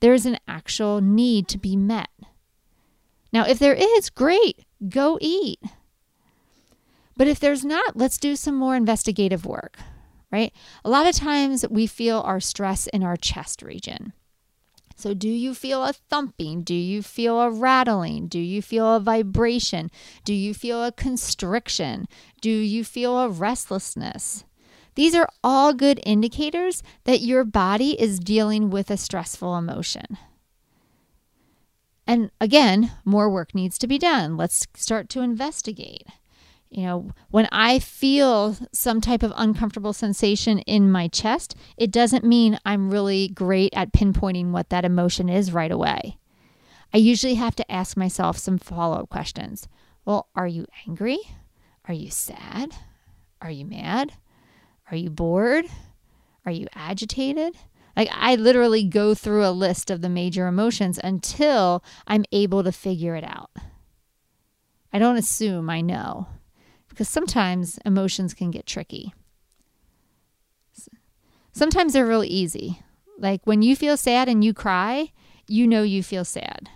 there's 0.00 0.26
an 0.26 0.38
actual 0.46 1.00
need 1.00 1.48
to 1.48 1.58
be 1.58 1.76
met. 1.76 2.10
Now, 3.32 3.46
if 3.46 3.58
there 3.58 3.74
is, 3.74 4.10
great, 4.10 4.64
go 4.88 5.18
eat. 5.20 5.60
But 7.16 7.28
if 7.28 7.40
there's 7.40 7.64
not, 7.64 7.96
let's 7.96 8.18
do 8.18 8.36
some 8.36 8.54
more 8.54 8.76
investigative 8.76 9.46
work 9.46 9.78
right? 10.32 10.52
A 10.84 10.90
lot 10.90 11.06
of 11.06 11.14
times 11.14 11.64
we 11.70 11.86
feel 11.86 12.20
our 12.20 12.40
stress 12.40 12.88
in 12.88 13.04
our 13.04 13.16
chest 13.16 13.62
region. 13.62 14.14
So, 14.96 15.14
do 15.14 15.28
you 15.28 15.54
feel 15.54 15.84
a 15.84 15.92
thumping? 15.92 16.62
Do 16.62 16.74
you 16.74 17.02
feel 17.02 17.40
a 17.40 17.50
rattling? 17.50 18.28
Do 18.28 18.38
you 18.38 18.62
feel 18.62 18.94
a 18.94 19.00
vibration? 19.00 19.90
Do 20.24 20.34
you 20.34 20.54
feel 20.54 20.84
a 20.84 20.92
constriction? 20.92 22.06
Do 22.40 22.50
you 22.50 22.84
feel 22.84 23.18
a 23.18 23.28
restlessness? 23.28 24.44
These 24.94 25.14
are 25.14 25.28
all 25.42 25.72
good 25.72 26.00
indicators 26.04 26.82
that 27.04 27.20
your 27.20 27.44
body 27.44 28.00
is 28.00 28.18
dealing 28.18 28.70
with 28.70 28.90
a 28.90 28.96
stressful 28.96 29.56
emotion. 29.56 30.18
And 32.06 32.30
again, 32.40 32.92
more 33.04 33.30
work 33.30 33.54
needs 33.54 33.78
to 33.78 33.86
be 33.86 33.98
done. 33.98 34.36
Let's 34.36 34.66
start 34.74 35.08
to 35.10 35.20
investigate. 35.20 36.06
You 36.72 36.84
know, 36.84 37.10
when 37.30 37.48
I 37.52 37.80
feel 37.80 38.56
some 38.72 39.02
type 39.02 39.22
of 39.22 39.34
uncomfortable 39.36 39.92
sensation 39.92 40.60
in 40.60 40.90
my 40.90 41.06
chest, 41.06 41.54
it 41.76 41.90
doesn't 41.90 42.24
mean 42.24 42.58
I'm 42.64 42.90
really 42.90 43.28
great 43.28 43.74
at 43.76 43.92
pinpointing 43.92 44.52
what 44.52 44.70
that 44.70 44.86
emotion 44.86 45.28
is 45.28 45.52
right 45.52 45.70
away. 45.70 46.16
I 46.94 46.96
usually 46.96 47.34
have 47.34 47.54
to 47.56 47.70
ask 47.70 47.94
myself 47.94 48.38
some 48.38 48.56
follow 48.56 49.00
up 49.00 49.10
questions. 49.10 49.68
Well, 50.06 50.28
are 50.34 50.46
you 50.46 50.64
angry? 50.88 51.18
Are 51.88 51.94
you 51.94 52.10
sad? 52.10 52.74
Are 53.42 53.50
you 53.50 53.66
mad? 53.66 54.14
Are 54.90 54.96
you 54.96 55.10
bored? 55.10 55.66
Are 56.46 56.52
you 56.52 56.68
agitated? 56.74 57.54
Like, 57.94 58.08
I 58.10 58.36
literally 58.36 58.84
go 58.84 59.14
through 59.14 59.44
a 59.44 59.52
list 59.52 59.90
of 59.90 60.00
the 60.00 60.08
major 60.08 60.46
emotions 60.46 60.98
until 61.04 61.84
I'm 62.06 62.24
able 62.32 62.64
to 62.64 62.72
figure 62.72 63.14
it 63.14 63.24
out. 63.24 63.50
I 64.90 64.98
don't 64.98 65.18
assume 65.18 65.68
I 65.68 65.82
know 65.82 66.28
because 66.92 67.08
sometimes 67.08 67.78
emotions 67.86 68.34
can 68.34 68.50
get 68.50 68.66
tricky. 68.66 69.14
Sometimes 71.52 71.94
they're 71.94 72.06
really 72.06 72.28
easy. 72.28 72.82
Like 73.18 73.40
when 73.44 73.62
you 73.62 73.74
feel 73.76 73.96
sad 73.96 74.28
and 74.28 74.44
you 74.44 74.52
cry, 74.52 75.10
you 75.48 75.66
know 75.66 75.82
you 75.82 76.02
feel 76.02 76.24
sad. 76.24 76.68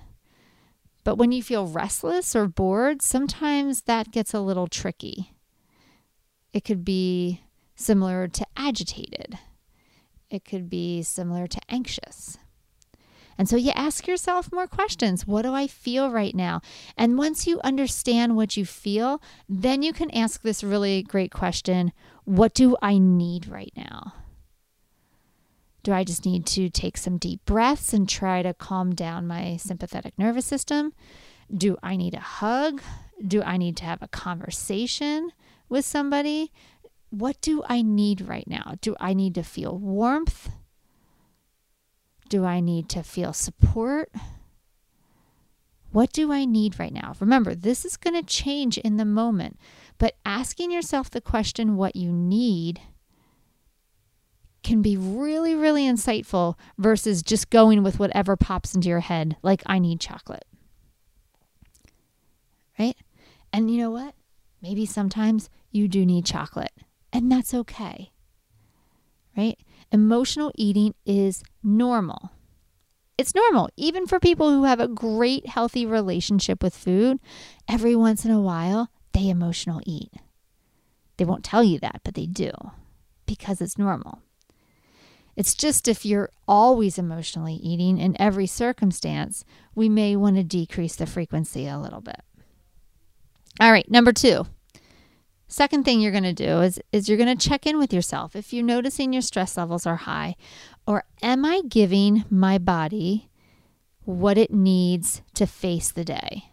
But 1.05 1.17
when 1.17 1.33
you 1.33 1.43
feel 1.43 1.67
restless 1.67 2.35
or 2.35 2.49
bored, 2.49 3.03
sometimes 3.03 3.83
that 3.83 4.11
gets 4.11 4.33
a 4.33 4.41
little 4.41 4.67
tricky. 4.67 5.35
It 6.53 6.65
could 6.65 6.83
be 6.85 7.43
similar 7.75 8.27
to 8.27 8.47
agitated, 8.57 9.39
it 10.31 10.45
could 10.45 10.71
be 10.71 11.03
similar 11.03 11.47
to 11.47 11.61
anxious. 11.69 12.39
And 13.39 13.49
so 13.49 13.57
you 13.57 13.73
ask 13.75 14.07
yourself 14.07 14.53
more 14.53 14.67
questions. 14.67 15.27
What 15.27 15.43
do 15.43 15.53
I 15.53 15.67
feel 15.67 16.11
right 16.11 16.35
now? 16.35 16.61
And 16.97 17.19
once 17.19 17.47
you 17.47 17.61
understand 17.63 18.37
what 18.37 18.57
you 18.57 18.65
feel, 18.65 19.21
then 19.49 19.83
you 19.83 19.93
can 19.93 20.11
ask 20.11 20.43
this 20.43 20.65
really 20.65 21.03
great 21.03 21.33
question 21.33 21.93
What 22.25 22.55
do 22.55 22.77
I 22.83 22.99
need 22.99 23.49
right 23.49 23.73
now? 23.77 24.15
Do 25.83 25.93
I 25.93 26.03
just 26.03 26.25
need 26.25 26.47
to 26.47 26.69
take 26.69 26.97
some 26.97 27.17
deep 27.17 27.45
breaths 27.45 27.93
and 27.93 28.09
try 28.09 28.43
to 28.43 28.53
calm 28.53 28.93
down 28.93 29.27
my 29.27 29.57
sympathetic 29.57 30.19
nervous 30.19 30.45
system? 30.45 30.93
Do 31.55 31.77
I 31.81 31.97
need 31.97 32.15
a 32.15 32.21
hug? 32.21 32.83
Do 33.25 33.41
I 33.43 33.57
need 33.57 33.77
to 33.77 33.85
have 33.85 34.03
a 34.03 34.09
conversation 34.09 35.31
with 35.69 35.85
somebody? 35.85 36.51
What 37.11 37.41
do 37.41 37.63
I 37.69 37.83
need 37.83 38.23
right 38.23 38.49
now? 38.49 38.75
Do 38.81 38.97
I 38.99 39.15
need 39.15 39.37
to 39.37 39.45
feel 39.45 39.79
warmth? 39.79 40.51
Do 42.29 42.45
I 42.45 42.61
need 42.61 42.89
to 42.91 43.03
feel 43.03 43.33
support? 43.33 44.11
What 45.93 46.13
do 46.13 46.33
I 46.33 46.45
need 46.45 46.79
right 46.79 46.93
now? 46.93 47.15
Remember, 47.21 47.55
this 47.55 47.85
is 47.85 47.97
going 47.97 48.15
to 48.15 48.23
change 48.23 48.77
in 48.79 48.97
the 48.97 49.05
moment, 49.05 49.59
but 49.99 50.17
asking 50.27 50.71
yourself 50.71 51.09
the 51.09 51.21
question, 51.21 51.77
what 51.77 51.97
you 51.97 52.13
need, 52.13 52.81
can 54.63 54.83
be 54.83 54.97
really, 54.97 55.55
really 55.55 55.85
insightful 55.85 56.59
versus 56.77 57.23
just 57.23 57.51
going 57.51 57.83
with 57.85 58.01
whatever 58.01 58.37
pops 58.37 58.75
into 58.75 58.89
your 58.89 59.01
head, 59.01 59.37
like, 59.43 59.63
I 59.65 59.79
need 59.79 60.01
chocolate. 60.01 60.45
Right? 62.79 62.97
And 63.53 63.71
you 63.71 63.79
know 63.79 63.91
what? 63.91 64.15
Maybe 64.61 64.85
sometimes 64.85 65.49
you 65.71 65.87
do 65.87 66.05
need 66.05 66.27
chocolate, 66.27 66.73
and 67.13 67.31
that's 67.31 67.55
okay. 67.55 68.11
Right? 69.37 69.59
Emotional 69.93 70.53
eating 70.57 70.95
is 71.05 71.43
normal. 71.63 72.31
It's 73.19 73.35
normal, 73.35 73.69
even 73.77 74.07
for 74.07 74.21
people 74.21 74.51
who 74.51 74.65
have 74.65 74.81
a 74.81 74.89
great, 74.89 75.47
healthy 75.47 75.87
relationship 75.87 76.63
with 76.63 76.77
food. 76.77 77.19
Every 77.69 77.97
once 77.97 78.25
in 78.25 78.31
a 78.31 78.41
while, 78.41 78.91
they 79.13 79.29
emotional 79.29 79.81
eat. 79.87 80.13
They 81.17 81.25
won't 81.25 81.45
tell 81.45 81.65
you 81.65 81.79
that, 81.81 82.03
but 82.05 82.15
they 82.15 82.27
do 82.27 82.51
because 83.25 83.61
it's 83.61 83.79
normal. 83.79 84.21
It's 85.35 85.55
just 85.55 85.87
if 85.87 86.05
you're 86.07 86.31
always 86.49 86.99
emotionally 86.99 87.55
eating 87.55 87.99
in 87.99 88.21
every 88.21 88.47
circumstance, 88.47 89.45
we 89.75 89.89
may 89.89 90.17
want 90.17 90.37
to 90.37 90.43
decrease 90.43 90.97
the 90.97 91.07
frequency 91.07 91.67
a 91.67 91.79
little 91.79 92.01
bit. 92.01 92.21
All 93.61 93.71
right, 93.71 93.91
number 93.91 94.13
two, 94.13 94.47
Second 95.49 95.85
thing 95.85 96.01
you're 96.01 96.13
going 96.13 96.25
to 96.25 96.33
do 96.33 96.61
is, 96.61 96.81
is 96.93 97.09
you're 97.09 97.19
going 97.19 97.37
to 97.37 97.49
check 97.49 97.67
in 97.67 97.79
with 97.79 97.93
yourself. 97.93 98.35
If 98.35 98.53
you're 98.53 98.65
noticing 98.65 99.13
your 99.13 99.23
stress 99.23 99.57
levels 99.57 99.87
are 99.87 99.97
high, 99.97 100.35
or 100.87 101.05
am 101.23 101.45
I 101.45 101.63
giving 101.69 102.25
my 102.31 102.59
body 102.59 103.31
what 104.05 104.39
it 104.39 104.53
needs 104.53 105.23
to 105.35 105.47
face 105.47 105.93
the 105.93 106.05
day? 106.05 106.51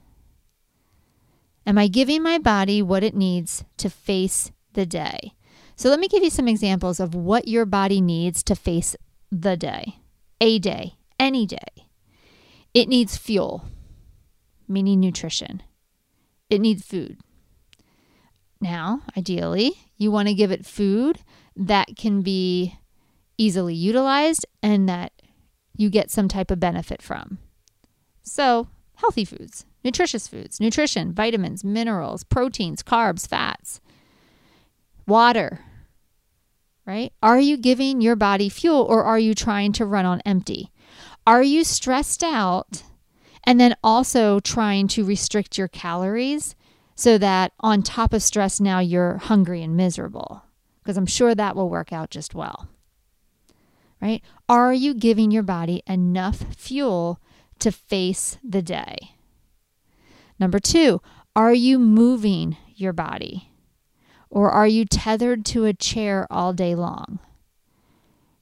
Am 1.66 1.78
I 1.78 1.88
giving 1.88 2.22
my 2.22 2.38
body 2.38 2.82
what 2.82 3.04
it 3.04 3.16
needs 3.16 3.64
to 3.78 3.90
face 3.90 4.52
the 4.74 4.86
day? 4.86 5.34
So 5.76 5.90
let 5.90 6.00
me 6.00 6.08
give 6.08 6.24
you 6.24 6.30
some 6.30 6.48
examples 6.48 7.00
of 7.00 7.16
what 7.16 7.48
your 7.48 7.66
body 7.66 8.00
needs 8.00 8.44
to 8.44 8.56
face 8.56 8.96
the 9.32 9.58
day, 9.58 10.00
a 10.40 10.60
day, 10.60 10.98
any 11.20 11.48
day. 11.48 11.88
It 12.74 12.88
needs 12.88 13.18
fuel, 13.18 13.66
meaning 14.68 15.00
nutrition. 15.00 15.64
It 16.50 16.62
needs 16.62 16.86
food, 16.86 17.18
now, 18.64 19.02
ideally, 19.16 19.74
you 19.98 20.10
want 20.10 20.28
to 20.28 20.34
give 20.34 20.52
it 20.52 20.66
food 20.66 21.20
that 21.56 21.96
can 21.96 22.22
be 22.22 22.78
easily 23.38 23.76
utilized 23.76 24.46
and 24.64 24.90
that 24.90 25.12
you 25.76 25.90
get 25.90 26.10
some 26.10 26.28
type 26.28 26.50
of 26.50 26.60
benefit 26.60 27.02
from. 27.02 27.38
So, 28.24 28.68
healthy 28.96 29.26
foods, 29.26 29.66
nutritious 29.84 30.28
foods, 30.28 30.60
nutrition, 30.60 31.14
vitamins, 31.14 31.64
minerals, 31.64 32.24
proteins, 32.24 32.82
carbs, 32.82 33.28
fats, 33.28 33.82
water, 35.06 35.60
right? 36.86 37.14
Are 37.22 37.40
you 37.40 37.58
giving 37.58 38.02
your 38.02 38.16
body 38.16 38.50
fuel 38.50 38.82
or 38.82 39.04
are 39.04 39.20
you 39.20 39.34
trying 39.34 39.74
to 39.74 39.86
run 39.86 40.06
on 40.06 40.22
empty? 40.26 40.72
Are 41.26 41.44
you 41.44 41.64
stressed 41.64 42.24
out 42.24 42.84
and 43.44 43.60
then 43.60 43.76
also 43.84 44.40
trying 44.40 44.88
to 44.90 45.04
restrict 45.04 45.58
your 45.58 45.68
calories 45.68 46.56
so 46.96 47.18
that 47.18 47.54
on 47.60 47.82
top 47.82 48.14
of 48.14 48.24
stress, 48.24 48.60
now 48.60 48.80
you're 48.80 49.18
hungry 49.18 49.62
and 49.64 49.76
miserable? 49.76 50.44
Because 50.82 50.98
I'm 50.98 51.06
sure 51.06 51.34
that 51.34 51.56
will 51.56 51.70
work 51.70 51.94
out 51.94 52.10
just 52.10 52.36
well. 52.36 52.68
Right? 54.02 54.22
Are 54.50 54.74
you 54.74 54.94
giving 54.94 55.32
your 55.32 55.44
body 55.44 55.82
enough 55.88 56.56
fuel 56.56 57.22
to 57.60 57.72
face 57.72 58.38
the 58.44 58.62
day? 58.62 59.16
Number 60.40 60.60
two, 60.60 61.02
are 61.36 61.54
you 61.54 61.80
moving 61.80 62.58
your 62.76 62.94
body? 62.94 63.50
Or 64.30 64.52
are 64.52 64.68
you 64.68 64.86
tethered 64.86 65.46
to 65.46 65.66
a 65.66 65.74
chair 65.74 66.28
all 66.30 66.54
day 66.54 66.76
long? 66.76 67.20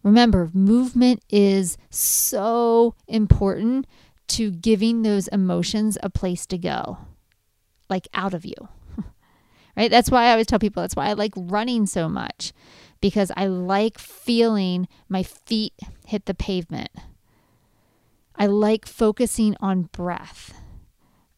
Remember, 0.03 0.49
movement 0.53 1.21
is 1.29 1.77
so 1.89 2.95
important 3.07 3.85
to 4.29 4.49
giving 4.49 5.01
those 5.01 5.27
emotions 5.27 5.97
a 6.01 6.09
place 6.09 6.45
to 6.47 6.57
go, 6.57 6.97
like 7.91 8.07
out 8.15 8.33
of 8.33 8.43
you. 8.43 8.55
right? 9.77 9.91
That's 9.91 10.09
why 10.09 10.25
I 10.25 10.31
always 10.31 10.47
tell 10.47 10.57
people 10.57 10.81
that's 10.81 10.95
why 10.95 11.07
I 11.07 11.13
like 11.13 11.33
running 11.35 11.85
so 11.85 12.09
much 12.09 12.53
because 13.01 13.31
I 13.37 13.45
like 13.45 13.99
feeling 13.99 14.87
my 15.07 15.21
feet 15.21 15.73
hit 16.07 16.25
the 16.25 16.33
pavement. 16.33 16.91
I 18.35 18.47
like 18.47 18.87
focusing 18.87 19.55
on 19.59 19.83
breath. 19.91 20.53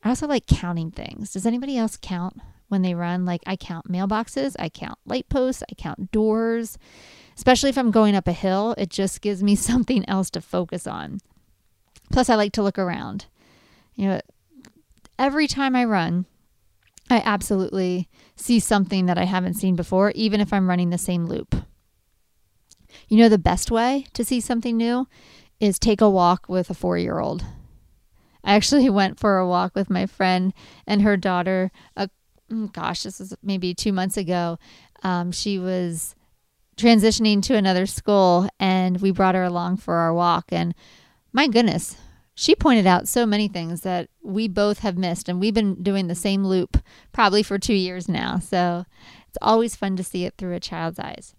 I 0.04 0.10
also 0.10 0.28
like 0.28 0.48
counting 0.48 0.92
things. 0.92 1.34
Does 1.34 1.46
anybody 1.46 1.78
else 1.78 1.98
count 2.02 2.40
when 2.68 2.82
they 2.82 2.94
run? 2.94 3.26
Like 3.26 3.42
I 3.46 3.56
count 3.56 3.92
mailboxes, 3.92 4.56
I 4.60 4.70
count 4.70 5.00
light 5.06 5.28
posts, 5.30 5.64
I 5.70 5.76
count 5.76 6.12
doors. 6.12 6.78
Especially 7.36 7.70
if 7.70 7.78
I'm 7.78 7.92
going 7.92 8.16
up 8.16 8.28
a 8.28 8.34
hill, 8.34 8.76
it 8.78 8.90
just 8.90 9.22
gives 9.22 9.42
me 9.42 9.56
something 9.58 10.08
else 10.08 10.30
to 10.32 10.42
focus 10.42 10.86
on. 10.86 11.20
Plus, 12.12 12.30
I 12.30 12.36
like 12.36 12.52
to 12.54 12.64
look 12.64 12.78
around. 12.78 13.26
You 13.96 14.08
know, 14.08 14.22
every 15.18 15.48
time 15.48 15.76
I 15.76 15.86
run, 15.86 16.26
I 17.14 17.22
absolutely 17.24 18.10
see 18.36 18.60
something 18.60 19.06
that 19.06 19.18
I 19.18 19.26
haven't 19.26 19.54
seen 19.54 19.76
before, 19.76 20.12
even 20.16 20.42
if 20.42 20.52
I'm 20.52 20.68
running 20.68 20.90
the 20.90 20.98
same 20.98 21.26
loop. 21.28 21.56
You 23.08 23.18
know, 23.18 23.30
the 23.30 23.38
best 23.38 23.70
way 23.70 24.08
to 24.14 24.26
see 24.26 24.40
something 24.40 24.78
new 24.78 25.08
is 25.60 25.78
take 25.78 26.02
a 26.02 26.10
walk 26.10 26.50
with 26.50 26.70
a 26.70 26.74
four 26.74 26.98
year 26.98 27.20
old. 27.20 27.46
I 28.44 28.56
actually 28.56 28.90
went 28.90 29.20
for 29.20 29.38
a 29.38 29.48
walk 29.48 29.76
with 29.76 29.90
my 29.90 30.06
friend 30.06 30.54
and 30.88 31.04
her 31.04 31.16
daughter. 31.16 31.72
A, 31.96 32.10
mm, 32.52 32.74
gosh, 32.74 33.04
this 33.04 33.20
was 33.20 33.36
maybe 33.44 33.74
two 33.74 33.94
months 33.94 34.18
ago. 34.18 34.58
Um, 35.04 35.32
she 35.32 35.60
was 35.60 36.16
transitioning 36.78 37.44
to 37.44 37.56
another 37.56 37.86
school, 37.86 38.50
and 38.60 39.00
we 39.02 39.12
brought 39.12 39.36
her 39.36 39.44
along 39.44 39.78
for 39.78 39.96
our 39.96 40.14
walk. 40.14 40.46
And 40.52 40.74
my 41.32 41.48
goodness, 41.48 41.96
she 42.36 42.56
pointed 42.56 42.88
out 42.88 43.08
so 43.08 43.26
many 43.26 43.48
things 43.48 43.82
that 43.82 44.10
we 44.24 44.48
both 44.48 44.80
have 44.80 44.98
missed, 44.98 45.30
and 45.30 45.40
we've 45.40 45.54
been 45.54 45.82
doing 45.84 46.08
the 46.08 46.16
same 46.16 46.46
loop 46.46 46.78
probably 47.12 47.44
for 47.44 47.60
two 47.60 47.74
years 47.76 48.10
now. 48.10 48.40
So 48.40 48.86
it's 49.28 49.38
always 49.42 49.76
fun 49.76 49.96
to 49.98 50.04
see 50.04 50.26
it 50.26 50.36
through 50.38 50.54
a 50.54 50.60
child's 50.60 51.00
eyes. 51.00 51.36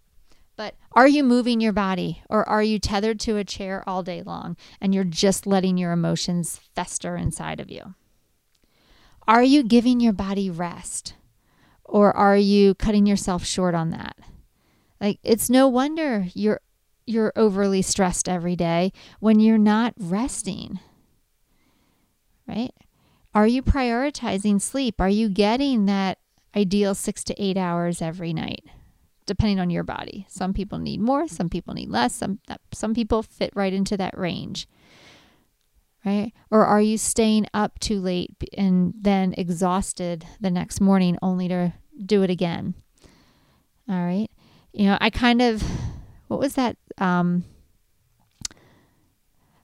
But 0.57 0.77
are 0.93 1.09
you 1.09 1.25
moving 1.25 1.61
your 1.61 1.73
body 1.73 2.23
or 2.31 2.49
are 2.49 2.63
you 2.63 2.79
tethered 2.79 3.19
to 3.21 3.37
a 3.37 3.45
chair 3.45 3.83
all 3.87 4.03
day 4.03 4.23
long 4.23 4.57
and 4.81 4.95
you're 4.95 5.05
just 5.05 5.47
letting 5.47 5.77
your 5.77 5.93
emotions 5.93 6.61
fester 6.75 7.17
inside 7.17 7.59
of 7.59 7.71
you? 7.71 7.95
Are 9.27 9.43
you 9.43 9.65
giving 9.65 10.01
your 10.01 10.13
body 10.13 10.51
rest 10.51 11.15
or 11.85 12.17
are 12.17 12.37
you 12.37 12.75
cutting 12.75 13.07
yourself 13.07 13.45
short 13.45 13.75
on 13.75 13.91
that? 13.91 14.17
Like 15.01 15.19
it's 15.25 15.51
no 15.51 15.67
wonder 15.67 16.29
you're 16.35 16.61
you're 17.07 17.33
overly 17.37 17.83
stressed 17.83 18.29
every 18.29 18.57
day 18.57 18.93
when 19.21 19.41
you're 19.41 19.59
not 19.59 19.95
resting. 19.99 20.81
Right? 22.47 22.73
Are 23.35 23.47
you 23.47 23.63
prioritizing 23.63 24.61
sleep? 24.61 25.01
Are 25.01 25.09
you 25.09 25.29
getting 25.29 25.87
that 25.87 26.19
ideal 26.55 26.95
6 26.95 27.25
to 27.25 27.43
8 27.43 27.57
hours 27.57 28.01
every 28.01 28.33
night? 28.33 28.65
depending 29.27 29.61
on 29.61 29.71
your 29.71 29.85
body. 29.85 30.27
Some 30.29 30.53
people 30.53 30.79
need 30.79 31.01
more, 31.01 31.29
some 31.29 31.49
people 31.49 31.75
need 31.75 31.89
less, 31.89 32.15
some 32.15 32.39
some 32.73 32.95
people 32.95 33.23
fit 33.23 33.51
right 33.55 33.73
into 33.73 33.97
that 33.97 34.19
range. 34.19 34.69
Right? 36.05 36.33
Or 36.51 36.67
are 36.67 36.83
you 36.83 36.99
staying 36.99 37.47
up 37.55 37.79
too 37.79 37.99
late 37.99 38.31
and 38.59 38.93
then 38.95 39.35
exhausted 39.39 40.27
the 40.39 40.51
next 40.51 40.79
morning 40.79 41.17
only 41.23 41.49
to 41.49 41.73
do 42.05 42.23
it 42.23 42.29
again? 42.29 42.75
All 43.89 44.05
right? 44.05 44.29
You 44.75 44.87
know, 44.87 44.99
I 45.01 45.09
kind 45.09 45.41
of 45.41 45.63
what 46.35 46.41
was 46.41 46.55
that 46.55 46.77
um 46.99 47.45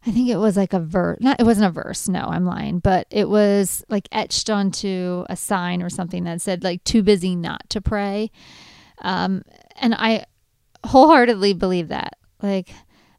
I 0.07 0.13
think 0.13 0.31
it 0.31 0.39
was 0.39 0.57
like 0.57 0.73
a 0.73 0.81
verse. 0.81 1.19
Not 1.21 1.41
it 1.41 1.45
wasn't 1.45 1.67
a 1.67 1.71
verse. 1.71 2.09
No, 2.09 2.21
I'm 2.21 2.47
lying. 2.47 2.79
But 2.79 3.07
it 3.11 3.29
was 3.29 3.85
like 3.91 4.09
etched 4.13 4.49
onto 4.49 5.25
a 5.29 5.37
sign 5.37 5.83
or 5.83 5.91
something 5.91 6.25
that 6.25 6.41
said 6.41 6.65
like 6.65 6.83
too 6.85 7.03
busy 7.03 7.37
not 7.37 7.69
to 7.71 7.83
pray. 7.83 8.31
Um, 9.03 9.43
and 9.77 9.95
I 9.95 10.25
wholeheartedly 10.87 11.53
believe 11.53 11.89
that. 11.89 12.17
Like 12.41 12.71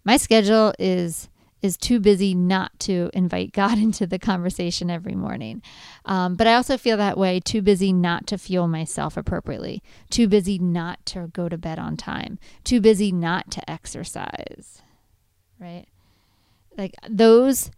my 0.03 0.17
schedule 0.17 0.73
is 0.79 1.29
is 1.61 1.77
too 1.77 1.99
busy 1.99 2.33
not 2.33 2.77
to 2.79 3.09
invite 3.13 3.53
God 3.53 3.77
into 3.77 4.07
the 4.07 4.19
conversation 4.19 4.89
every 4.89 5.15
morning. 5.15 5.61
Um, 6.05 6.35
but 6.35 6.47
I 6.47 6.55
also 6.55 6.77
feel 6.77 6.97
that 6.97 7.17
way 7.17 7.39
too 7.39 7.61
busy 7.61 7.93
not 7.93 8.27
to 8.27 8.37
fuel 8.37 8.67
myself 8.67 9.17
appropriately, 9.17 9.83
too 10.09 10.27
busy 10.27 10.57
not 10.57 11.05
to 11.07 11.27
go 11.33 11.49
to 11.49 11.57
bed 11.57 11.79
on 11.79 11.97
time, 11.97 12.39
too 12.63 12.81
busy 12.81 13.11
not 13.11 13.51
to 13.51 13.69
exercise. 13.69 14.81
Right? 15.59 15.85
Like 16.77 16.95
those 17.07 17.69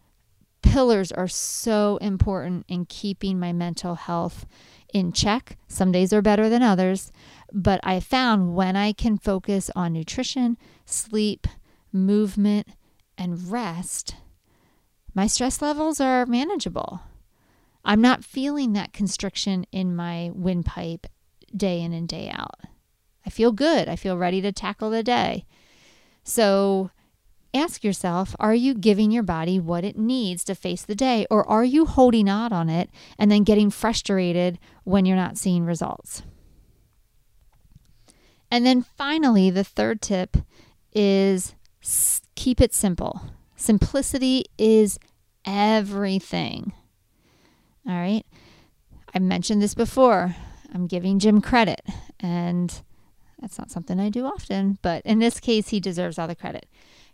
pillars 0.62 1.12
are 1.12 1.28
so 1.28 1.98
important 1.98 2.65
in 2.67 2.86
keeping 2.86 3.39
my 3.39 3.52
mental 3.52 3.96
health 3.96 4.46
in 4.93 5.12
check. 5.12 5.58
Some 5.67 5.91
days 5.91 6.13
are 6.13 6.22
better 6.22 6.48
than 6.50 6.63
others, 6.63 7.12
but 7.52 7.80
I 7.84 8.00
found 8.00 8.56
when 8.56 8.76
I 8.76 8.93
can 8.93 9.17
focus 9.17 9.69
on 9.76 9.93
nutrition, 9.93 10.58
sleep, 10.86 11.48
movement, 11.91 12.67
and 13.17 13.52
rest, 13.52 14.15
my 15.13 15.28
stress 15.28 15.62
levels 15.62 15.99
are 15.99 16.26
manageable. 16.26 17.02
I'm 17.86 18.02
not 18.02 18.23
feeling 18.23 18.73
that 18.73 18.93
constriction 18.93 19.65
in 19.71 19.95
my 19.95 20.32
windpipe 20.34 21.08
day 21.56 21.82
in 21.82 21.93
and 21.93 22.08
day 22.08 22.32
out. 22.34 22.62
I 23.26 23.30
feel 23.30 23.52
good. 23.52 23.88
I 23.88 23.95
feel 23.95 24.17
ready 24.17 24.41
to 24.41 24.52
tackle 24.52 24.89
the 24.89 25.04
day. 25.04 25.45
So 26.23 26.91
ask 27.54 27.84
yourself 27.84 28.36
are 28.39 28.56
you 28.56 28.73
giving 28.73 29.12
your 29.12 29.23
body 29.23 29.60
what 29.60 29.84
it 29.84 29.97
needs 29.97 30.43
to 30.45 30.56
face 30.56 30.84
the 30.84 30.95
day, 30.95 31.28
or 31.30 31.47
are 31.47 31.63
you 31.63 31.86
holding 31.86 32.28
out 32.28 32.52
on 32.52 32.69
it 32.69 32.89
and 33.19 33.30
then 33.30 33.43
getting 33.43 33.69
frustrated 33.69 34.60
when 34.84 35.06
you're 35.06 35.15
not 35.15 35.38
seeing 35.38 35.65
results? 35.65 36.23
And 38.49 38.65
then 38.65 38.82
finally, 38.84 39.49
the 39.49 39.63
third 39.63 40.02
tip 40.02 40.38
is 40.93 41.56
keep 42.36 42.62
it 42.62 42.74
simple. 42.74 43.22
Simplicity 43.56 44.46
is 44.58 45.00
everything. 45.46 46.74
All 47.88 47.93
right. 47.93 48.26
I 49.13 49.19
mentioned 49.19 49.62
this 49.62 49.76
before. 49.76 50.36
I'm 50.74 50.88
giving 50.88 51.19
Jim 51.19 51.39
credit, 51.39 51.82
and 52.19 52.82
that's 53.39 53.60
not 53.60 53.69
something 53.69 54.00
I 54.00 54.10
do 54.10 54.26
often, 54.26 54.80
but 54.82 55.06
in 55.06 55.19
this 55.19 55.39
case, 55.39 55.69
he 55.69 55.80
deserves 55.80 56.17
all 56.17 56.28
the 56.28 56.36
credit. 56.36 56.65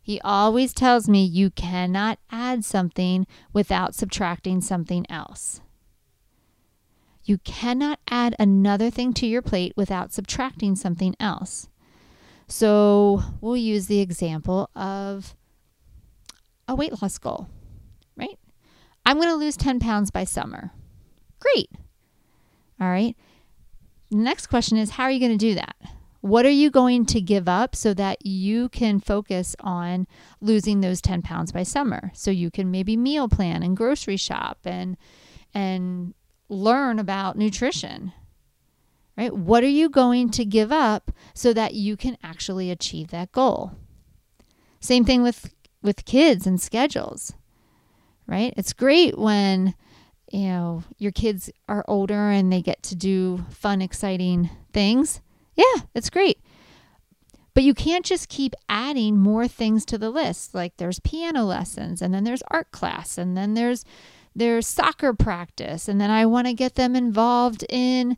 He 0.01 0.21
always 0.21 0.73
tells 0.73 1.09
me 1.09 1.23
you 1.23 1.49
cannot 1.49 2.19
add 2.31 2.63
something 2.63 3.27
without 3.51 3.93
subtracting 3.93 4.61
something 4.61 5.05
else. 5.09 5.61
You 7.23 7.37
cannot 7.39 7.99
add 8.09 8.35
another 8.39 8.89
thing 8.89 9.13
to 9.13 9.27
your 9.27 9.41
plate 9.41 9.73
without 9.75 10.13
subtracting 10.13 10.75
something 10.75 11.15
else. 11.19 11.67
So 12.49 13.23
we'll 13.41 13.57
use 13.57 13.87
the 13.87 14.01
example 14.01 14.69
of 14.75 15.35
a 16.67 16.75
weight 16.75 17.01
loss 17.01 17.17
goal, 17.17 17.47
right? 18.17 18.37
I'm 19.05 19.17
going 19.17 19.29
to 19.29 19.35
lose 19.35 19.55
10 19.55 19.79
pounds 19.79 20.11
by 20.11 20.23
summer. 20.23 20.71
Great. 21.39 21.69
All 22.81 22.89
right. 22.89 23.15
The 24.09 24.17
next 24.17 24.47
question 24.47 24.77
is 24.77 24.91
how 24.91 25.03
are 25.03 25.11
you 25.11 25.19
going 25.19 25.37
to 25.37 25.37
do 25.37 25.55
that? 25.55 25.75
What 26.21 26.45
are 26.45 26.51
you 26.51 26.69
going 26.69 27.05
to 27.07 27.21
give 27.21 27.47
up 27.47 27.75
so 27.75 27.93
that 27.93 28.25
you 28.25 28.67
can 28.69 28.99
focus 28.99 29.55
on 29.61 30.05
losing 30.41 30.81
those 30.81 31.01
10 31.01 31.21
pounds 31.21 31.51
by 31.51 31.63
summer? 31.63 32.11
So 32.13 32.29
you 32.29 32.51
can 32.51 32.71
maybe 32.71 32.97
meal 32.97 33.29
plan 33.29 33.63
and 33.63 33.77
grocery 33.77 34.17
shop 34.17 34.59
and 34.65 34.97
and 35.53 36.13
learn 36.49 36.99
about 36.99 37.37
nutrition. 37.37 38.11
Right? 39.19 39.35
What 39.35 39.65
are 39.65 39.67
you 39.67 39.89
going 39.89 40.29
to 40.31 40.45
give 40.45 40.71
up 40.71 41.11
so 41.33 41.51
that 41.51 41.73
you 41.73 41.97
can 41.97 42.17
actually 42.23 42.71
achieve 42.71 43.09
that 43.09 43.33
goal? 43.33 43.73
Same 44.79 45.03
thing 45.03 45.21
with 45.21 45.53
with 45.83 46.05
kids 46.05 46.47
and 46.47 46.59
schedules. 46.59 47.33
Right? 48.27 48.53
It's 48.55 48.71
great 48.71 49.17
when 49.17 49.75
you 50.31 50.47
know, 50.47 50.83
your 50.97 51.11
kids 51.11 51.49
are 51.67 51.83
older 51.87 52.29
and 52.29 52.53
they 52.53 52.61
get 52.61 52.81
to 52.83 52.95
do 52.95 53.43
fun, 53.49 53.81
exciting 53.81 54.49
things. 54.71 55.21
Yeah, 55.55 55.83
it's 55.93 56.09
great. 56.09 56.39
But 57.53 57.63
you 57.63 57.73
can't 57.73 58.05
just 58.05 58.29
keep 58.29 58.53
adding 58.69 59.17
more 59.17 59.47
things 59.47 59.83
to 59.85 59.97
the 59.97 60.11
list. 60.11 60.55
Like 60.55 60.77
there's 60.77 60.99
piano 60.99 61.43
lessons 61.43 62.01
and 62.01 62.13
then 62.13 62.23
there's 62.23 62.43
art 62.49 62.71
class 62.71 63.17
and 63.17 63.35
then 63.35 63.53
there's 63.53 63.83
there's 64.35 64.67
soccer 64.67 65.13
practice 65.13 65.89
and 65.89 65.99
then 65.99 66.09
I 66.09 66.25
want 66.25 66.47
to 66.47 66.53
get 66.53 66.75
them 66.75 66.95
involved 66.95 67.65
in 67.67 68.15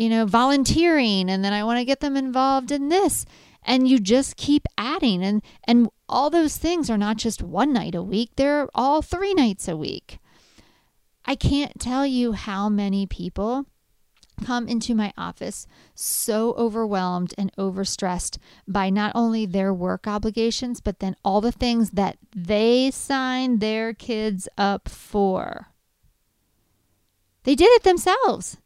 you 0.00 0.08
know 0.08 0.24
volunteering 0.24 1.28
and 1.28 1.44
then 1.44 1.52
I 1.52 1.62
want 1.62 1.78
to 1.78 1.84
get 1.84 2.00
them 2.00 2.16
involved 2.16 2.70
in 2.70 2.88
this. 2.88 3.26
And 3.62 3.86
you 3.86 3.98
just 3.98 4.36
keep 4.36 4.66
adding 4.78 5.22
and 5.22 5.42
and 5.64 5.90
all 6.08 6.30
those 6.30 6.56
things 6.56 6.88
are 6.88 6.96
not 6.96 7.18
just 7.18 7.42
one 7.42 7.74
night 7.74 7.94
a 7.94 8.02
week 8.02 8.30
they're 8.36 8.68
all 8.74 9.02
three 9.02 9.34
nights 9.34 9.68
a 9.68 9.76
week. 9.76 10.18
I 11.26 11.34
can't 11.34 11.78
tell 11.78 12.06
you 12.06 12.32
how 12.32 12.70
many 12.70 13.06
people 13.06 13.66
come 14.42 14.66
into 14.66 14.94
my 14.94 15.12
office 15.18 15.66
so 15.94 16.54
overwhelmed 16.54 17.34
and 17.36 17.54
overstressed 17.58 18.38
by 18.66 18.88
not 18.88 19.12
only 19.14 19.44
their 19.44 19.74
work 19.74 20.06
obligations 20.06 20.80
but 20.80 21.00
then 21.00 21.14
all 21.22 21.42
the 21.42 21.52
things 21.52 21.90
that 21.90 22.16
they 22.34 22.90
signed 22.90 23.60
their 23.60 23.92
kids 23.92 24.48
up 24.56 24.88
for. 24.88 25.66
They 27.42 27.54
did 27.54 27.68
it 27.72 27.82
themselves 27.82 28.56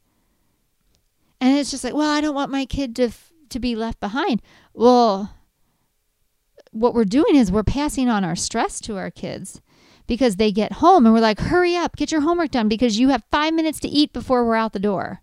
and 1.44 1.58
it's 1.58 1.70
just 1.70 1.84
like 1.84 1.94
well 1.94 2.10
i 2.10 2.20
don't 2.20 2.34
want 2.34 2.50
my 2.50 2.64
kid 2.64 2.96
to 2.96 3.10
to 3.48 3.60
be 3.60 3.76
left 3.76 4.00
behind 4.00 4.40
well, 4.74 5.32
what 6.72 6.94
we're 6.94 7.04
doing 7.04 7.36
is 7.36 7.52
we're 7.52 7.62
passing 7.62 8.08
on 8.08 8.24
our 8.24 8.34
stress 8.34 8.80
to 8.80 8.96
our 8.96 9.10
kids 9.10 9.62
because 10.08 10.36
they 10.36 10.50
get 10.50 10.72
home 10.72 11.06
and 11.06 11.14
we're 11.14 11.20
like, 11.20 11.38
hurry 11.38 11.76
up, 11.76 11.96
get 11.96 12.10
your 12.10 12.22
homework 12.22 12.50
done 12.50 12.68
because 12.68 12.98
you 12.98 13.08
have 13.10 13.22
five 13.30 13.54
minutes 13.54 13.78
to 13.80 13.88
eat 13.88 14.12
before 14.12 14.44
we're 14.44 14.56
out 14.56 14.72
the 14.72 14.80
door. 14.80 15.22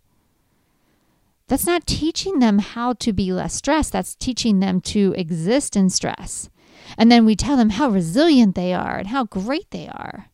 That's 1.48 1.68
not 1.68 1.86
teaching 1.86 2.40
them 2.40 2.60
how 2.60 2.94
to 2.94 3.12
be 3.12 3.34
less 3.34 3.54
stressed. 3.54 3.92
That's 3.92 4.16
teaching 4.16 4.62
them 4.62 4.80
to 4.82 5.14
exist 5.18 5.76
in 5.76 5.90
stress. 5.90 6.50
And 6.98 7.12
then 7.12 7.26
we 7.26 7.36
tell 7.36 7.58
them 7.58 7.72
how 7.72 7.90
resilient 7.90 8.56
they 8.56 8.74
are 8.74 8.98
and 8.98 9.10
how 9.10 9.26
great 9.26 9.70
they 9.72 9.90
are. 9.90 10.31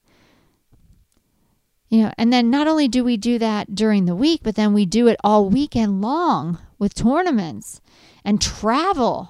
You 1.90 2.04
know, 2.04 2.12
and 2.18 2.34
then 2.34 2.50
not 2.50 2.68
only 2.68 2.88
do 2.88 3.04
we 3.04 3.16
do 3.16 3.40
that 3.40 3.74
during 3.74 4.06
the 4.06 4.16
week, 4.16 4.42
but 4.44 4.56
then 4.56 4.74
we 4.74 4.86
do 4.86 5.08
it 5.08 5.18
all 5.24 5.50
weekend 5.50 6.02
long 6.02 6.60
with 6.78 6.94
tournaments 6.94 7.82
and 8.26 8.42
travel. 8.42 9.30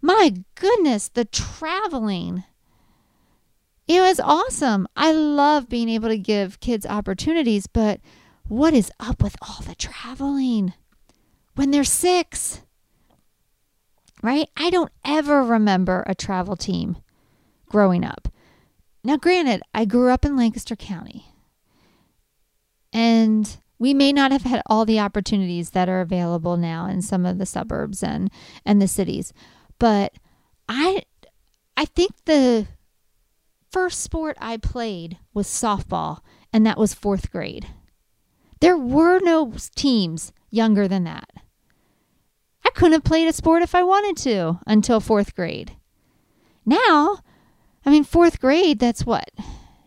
My 0.00 0.34
goodness, 0.54 1.08
the 1.08 1.24
traveling. 1.24 2.44
It 3.88 4.00
was 4.00 4.20
awesome. 4.20 4.86
I 4.96 5.10
love 5.12 5.68
being 5.68 5.88
able 5.88 6.08
to 6.08 6.18
give 6.18 6.60
kids 6.60 6.86
opportunities, 6.86 7.66
but 7.66 8.00
what 8.46 8.72
is 8.72 8.92
up 9.00 9.22
with 9.22 9.36
all 9.42 9.62
the 9.66 9.74
traveling 9.74 10.74
when 11.56 11.72
they're 11.72 11.82
six? 11.82 12.62
Right? 14.22 14.48
I 14.56 14.70
don't 14.70 14.92
ever 15.04 15.42
remember 15.42 16.04
a 16.06 16.14
travel 16.14 16.54
team 16.54 16.98
growing 17.68 18.04
up. 18.04 18.28
Now, 19.02 19.16
granted, 19.16 19.62
I 19.72 19.86
grew 19.86 20.10
up 20.10 20.24
in 20.24 20.36
Lancaster 20.36 20.76
County, 20.76 21.26
and 22.92 23.58
we 23.80 23.94
may 23.94 24.12
not 24.12 24.30
have 24.30 24.42
had 24.42 24.62
all 24.66 24.84
the 24.84 25.00
opportunities 25.00 25.70
that 25.70 25.88
are 25.88 26.02
available 26.02 26.56
now 26.56 26.86
in 26.86 27.00
some 27.02 27.24
of 27.24 27.38
the 27.38 27.46
suburbs 27.46 28.02
and 28.02 28.30
and 28.64 28.80
the 28.80 28.86
cities. 28.86 29.32
But 29.78 30.12
i 30.68 31.02
i 31.76 31.84
think 31.86 32.12
the 32.26 32.68
first 33.72 34.00
sport 34.00 34.36
i 34.40 34.56
played 34.56 35.18
was 35.34 35.48
softball 35.48 36.18
and 36.52 36.66
that 36.66 36.78
was 36.78 36.94
4th 36.94 37.30
grade. 37.30 37.66
There 38.60 38.76
were 38.76 39.20
no 39.20 39.52
teams 39.74 40.32
younger 40.50 40.86
than 40.86 41.04
that. 41.04 41.30
I 42.64 42.70
couldn't 42.70 42.92
have 42.92 43.04
played 43.04 43.28
a 43.28 43.32
sport 43.32 43.62
if 43.62 43.74
i 43.74 43.82
wanted 43.82 44.16
to 44.24 44.60
until 44.66 45.00
4th 45.00 45.34
grade. 45.34 45.76
Now 46.66 47.20
i 47.86 47.90
mean 47.90 48.04
4th 48.04 48.38
grade 48.40 48.78
that's 48.78 49.06
what 49.06 49.30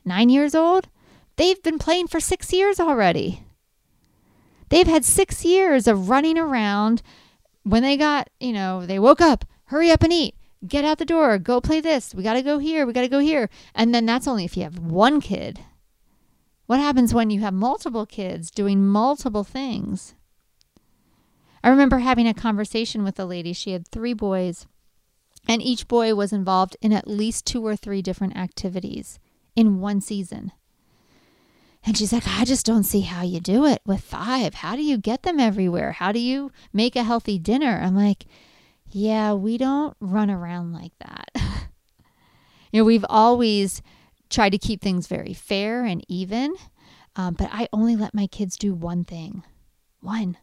9 0.04 0.30
years 0.30 0.56
old 0.56 0.88
they've 1.36 1.62
been 1.64 1.80
playing 1.80 2.08
for 2.08 2.20
6 2.20 2.54
years 2.54 2.80
already 2.80 3.44
They've 4.74 4.88
had 4.88 5.06
six 5.06 5.46
years 5.46 5.88
of 5.88 6.10
running 6.10 6.36
around. 6.36 7.04
When 7.62 7.84
they 7.84 7.96
got, 7.96 8.32
you 8.40 8.52
know, 8.52 8.88
they 8.88 8.98
woke 8.98 9.22
up, 9.22 9.46
hurry 9.66 9.92
up 9.92 10.02
and 10.02 10.12
eat, 10.12 10.34
get 10.68 10.84
out 10.84 10.98
the 10.98 11.06
door, 11.06 11.38
go 11.38 11.62
play 11.62 11.80
this. 11.80 12.16
We 12.16 12.24
got 12.24 12.34
to 12.34 12.42
go 12.42 12.58
here, 12.58 12.88
we 12.88 12.92
got 12.92 13.02
to 13.02 13.08
go 13.08 13.20
here. 13.20 13.52
And 13.76 13.94
then 13.94 14.08
that's 14.08 14.28
only 14.28 14.46
if 14.46 14.58
you 14.58 14.64
have 14.64 14.80
one 14.80 15.22
kid. 15.22 15.60
What 16.66 16.80
happens 16.80 17.14
when 17.14 17.30
you 17.30 17.42
have 17.42 17.54
multiple 17.54 18.08
kids 18.08 18.50
doing 18.50 18.84
multiple 18.84 19.44
things? 19.44 20.16
I 21.64 21.70
remember 21.70 22.00
having 22.00 22.28
a 22.28 22.34
conversation 22.34 23.04
with 23.04 23.20
a 23.20 23.26
lady. 23.26 23.54
She 23.54 23.74
had 23.74 23.88
three 23.88 24.14
boys, 24.14 24.66
and 25.48 25.62
each 25.62 25.88
boy 25.88 26.16
was 26.16 26.34
involved 26.34 26.78
in 26.82 26.92
at 26.92 27.08
least 27.08 27.46
two 27.46 27.64
or 27.64 27.76
three 27.76 28.02
different 28.02 28.36
activities 28.36 29.20
in 29.56 29.80
one 29.80 30.02
season. 30.02 30.52
And 31.86 31.98
she's 31.98 32.14
like, 32.14 32.28
I 32.28 32.46
just 32.46 32.66
don't 32.66 32.84
see 32.84 33.02
how 33.02 33.24
you 33.24 33.40
do 33.40 33.66
it 33.66 33.82
with 33.86 34.02
five. 34.02 34.54
How 34.56 34.76
do 34.76 34.82
you 34.82 34.98
get 34.98 35.24
them 35.24 35.40
everywhere? 35.40 35.92
How 35.92 36.12
do 36.12 36.20
you 36.20 36.52
make 36.72 36.96
a 36.96 37.04
healthy 37.04 37.38
dinner? 37.38 37.82
I'm 37.84 37.96
like, 37.96 38.26
yeah, 38.90 39.34
we 39.34 39.58
don't 39.58 39.96
run 40.00 40.32
around 40.32 40.72
like 40.72 40.94
that. 41.00 41.30
you 42.72 42.80
know, 42.80 42.86
we've 42.86 43.06
always 43.10 43.82
tried 44.30 44.52
to 44.52 44.58
keep 44.58 44.82
things 44.82 45.08
very 45.08 45.34
fair 45.34 45.84
and 45.84 46.06
even, 46.08 46.56
um, 47.18 47.34
but 47.34 47.50
I 47.52 47.68
only 47.74 47.96
let 47.96 48.14
my 48.14 48.28
kids 48.28 48.56
do 48.56 48.74
one 48.74 49.04
thing 49.04 49.44
one 50.00 50.38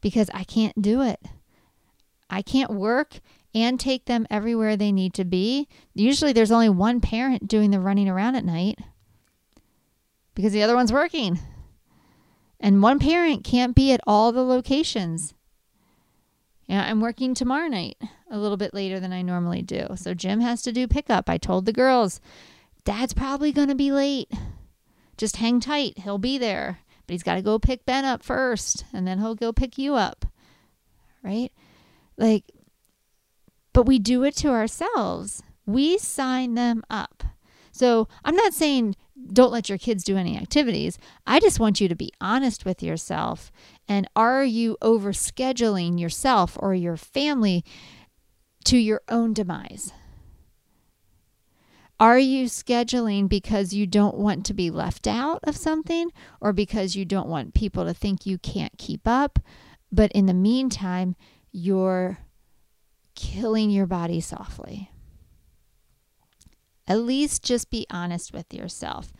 because 0.00 0.30
I 0.34 0.44
can't 0.44 0.80
do 0.80 1.02
it. 1.02 1.20
I 2.28 2.42
can't 2.42 2.70
work 2.70 3.20
and 3.54 3.78
take 3.78 4.06
them 4.06 4.26
everywhere 4.30 4.76
they 4.76 4.92
need 4.92 5.14
to 5.14 5.24
be. 5.24 5.68
Usually 5.94 6.32
there's 6.32 6.50
only 6.50 6.70
one 6.70 7.00
parent 7.00 7.46
doing 7.48 7.70
the 7.70 7.80
running 7.80 8.08
around 8.08 8.36
at 8.36 8.44
night 8.44 8.78
because 10.34 10.52
the 10.52 10.62
other 10.62 10.74
one's 10.74 10.92
working. 10.92 11.38
And 12.60 12.82
one 12.82 12.98
parent 12.98 13.44
can't 13.44 13.74
be 13.74 13.92
at 13.92 14.00
all 14.06 14.32
the 14.32 14.44
locations. 14.44 15.34
Yeah, 16.66 16.84
I'm 16.84 17.00
working 17.00 17.34
tomorrow 17.34 17.68
night 17.68 17.96
a 18.30 18.38
little 18.38 18.56
bit 18.56 18.72
later 18.72 19.00
than 19.00 19.12
I 19.12 19.22
normally 19.22 19.62
do. 19.62 19.88
So 19.96 20.14
Jim 20.14 20.40
has 20.40 20.62
to 20.62 20.72
do 20.72 20.86
pickup. 20.86 21.28
I 21.28 21.38
told 21.38 21.66
the 21.66 21.72
girls, 21.72 22.20
Dad's 22.84 23.14
probably 23.14 23.52
going 23.52 23.68
to 23.68 23.74
be 23.74 23.92
late. 23.92 24.30
Just 25.16 25.36
hang 25.36 25.60
tight. 25.60 25.98
He'll 25.98 26.18
be 26.18 26.38
there. 26.38 26.78
But 27.06 27.12
he's 27.12 27.22
got 27.22 27.34
to 27.34 27.42
go 27.42 27.58
pick 27.58 27.84
Ben 27.84 28.04
up 28.04 28.22
first, 28.22 28.84
and 28.92 29.06
then 29.06 29.18
he'll 29.18 29.34
go 29.34 29.52
pick 29.52 29.76
you 29.76 29.94
up. 29.94 30.24
Right? 31.22 31.52
Like, 32.16 32.44
but 33.72 33.86
we 33.86 33.98
do 33.98 34.24
it 34.24 34.36
to 34.36 34.50
ourselves. 34.50 35.42
We 35.66 35.98
sign 35.98 36.54
them 36.54 36.82
up. 36.88 37.24
So 37.72 38.08
I'm 38.24 38.36
not 38.36 38.54
saying 38.54 38.96
don't 39.30 39.52
let 39.52 39.68
your 39.68 39.78
kids 39.78 40.04
do 40.04 40.16
any 40.16 40.36
activities. 40.36 40.98
I 41.26 41.40
just 41.40 41.60
want 41.60 41.80
you 41.80 41.88
to 41.88 41.94
be 41.94 42.12
honest 42.20 42.64
with 42.64 42.82
yourself. 42.82 43.52
And 43.88 44.08
are 44.16 44.44
you 44.44 44.76
overscheduling 44.82 46.00
yourself 46.00 46.56
or 46.60 46.74
your 46.74 46.96
family 46.96 47.64
to 48.64 48.76
your 48.76 49.02
own 49.08 49.32
demise? 49.32 49.92
Are 52.00 52.18
you 52.18 52.46
scheduling 52.46 53.28
because 53.28 53.72
you 53.72 53.86
don't 53.86 54.16
want 54.16 54.44
to 54.46 54.54
be 54.54 54.70
left 54.70 55.06
out 55.06 55.40
of 55.44 55.56
something 55.56 56.10
or 56.40 56.52
because 56.52 56.96
you 56.96 57.04
don't 57.04 57.28
want 57.28 57.54
people 57.54 57.84
to 57.84 57.94
think 57.94 58.26
you 58.26 58.38
can't 58.38 58.76
keep 58.76 59.02
up? 59.06 59.38
But 59.92 60.10
in 60.12 60.26
the 60.26 60.34
meantime, 60.34 61.14
you're 61.52 62.18
killing 63.14 63.70
your 63.70 63.86
body 63.86 64.20
softly. 64.20 64.91
At 66.86 67.00
least 67.00 67.44
just 67.44 67.70
be 67.70 67.86
honest 67.90 68.32
with 68.32 68.52
yourself. 68.52 69.12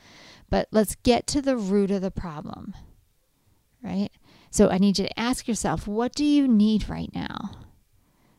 But 0.51 0.69
let's 0.71 0.97
get 0.97 1.27
to 1.29 1.41
the 1.41 1.57
root 1.57 1.91
of 1.91 2.03
the 2.03 2.11
problem, 2.11 2.75
right? 3.83 4.11
So 4.51 4.69
I 4.69 4.79
need 4.79 4.99
you 4.99 5.07
to 5.07 5.19
ask 5.19 5.49
yourself, 5.49 5.89
what 5.89 6.15
do 6.15 6.25
you 6.25 6.47
need 6.47 6.89
right 6.89 7.11
now? 7.15 7.53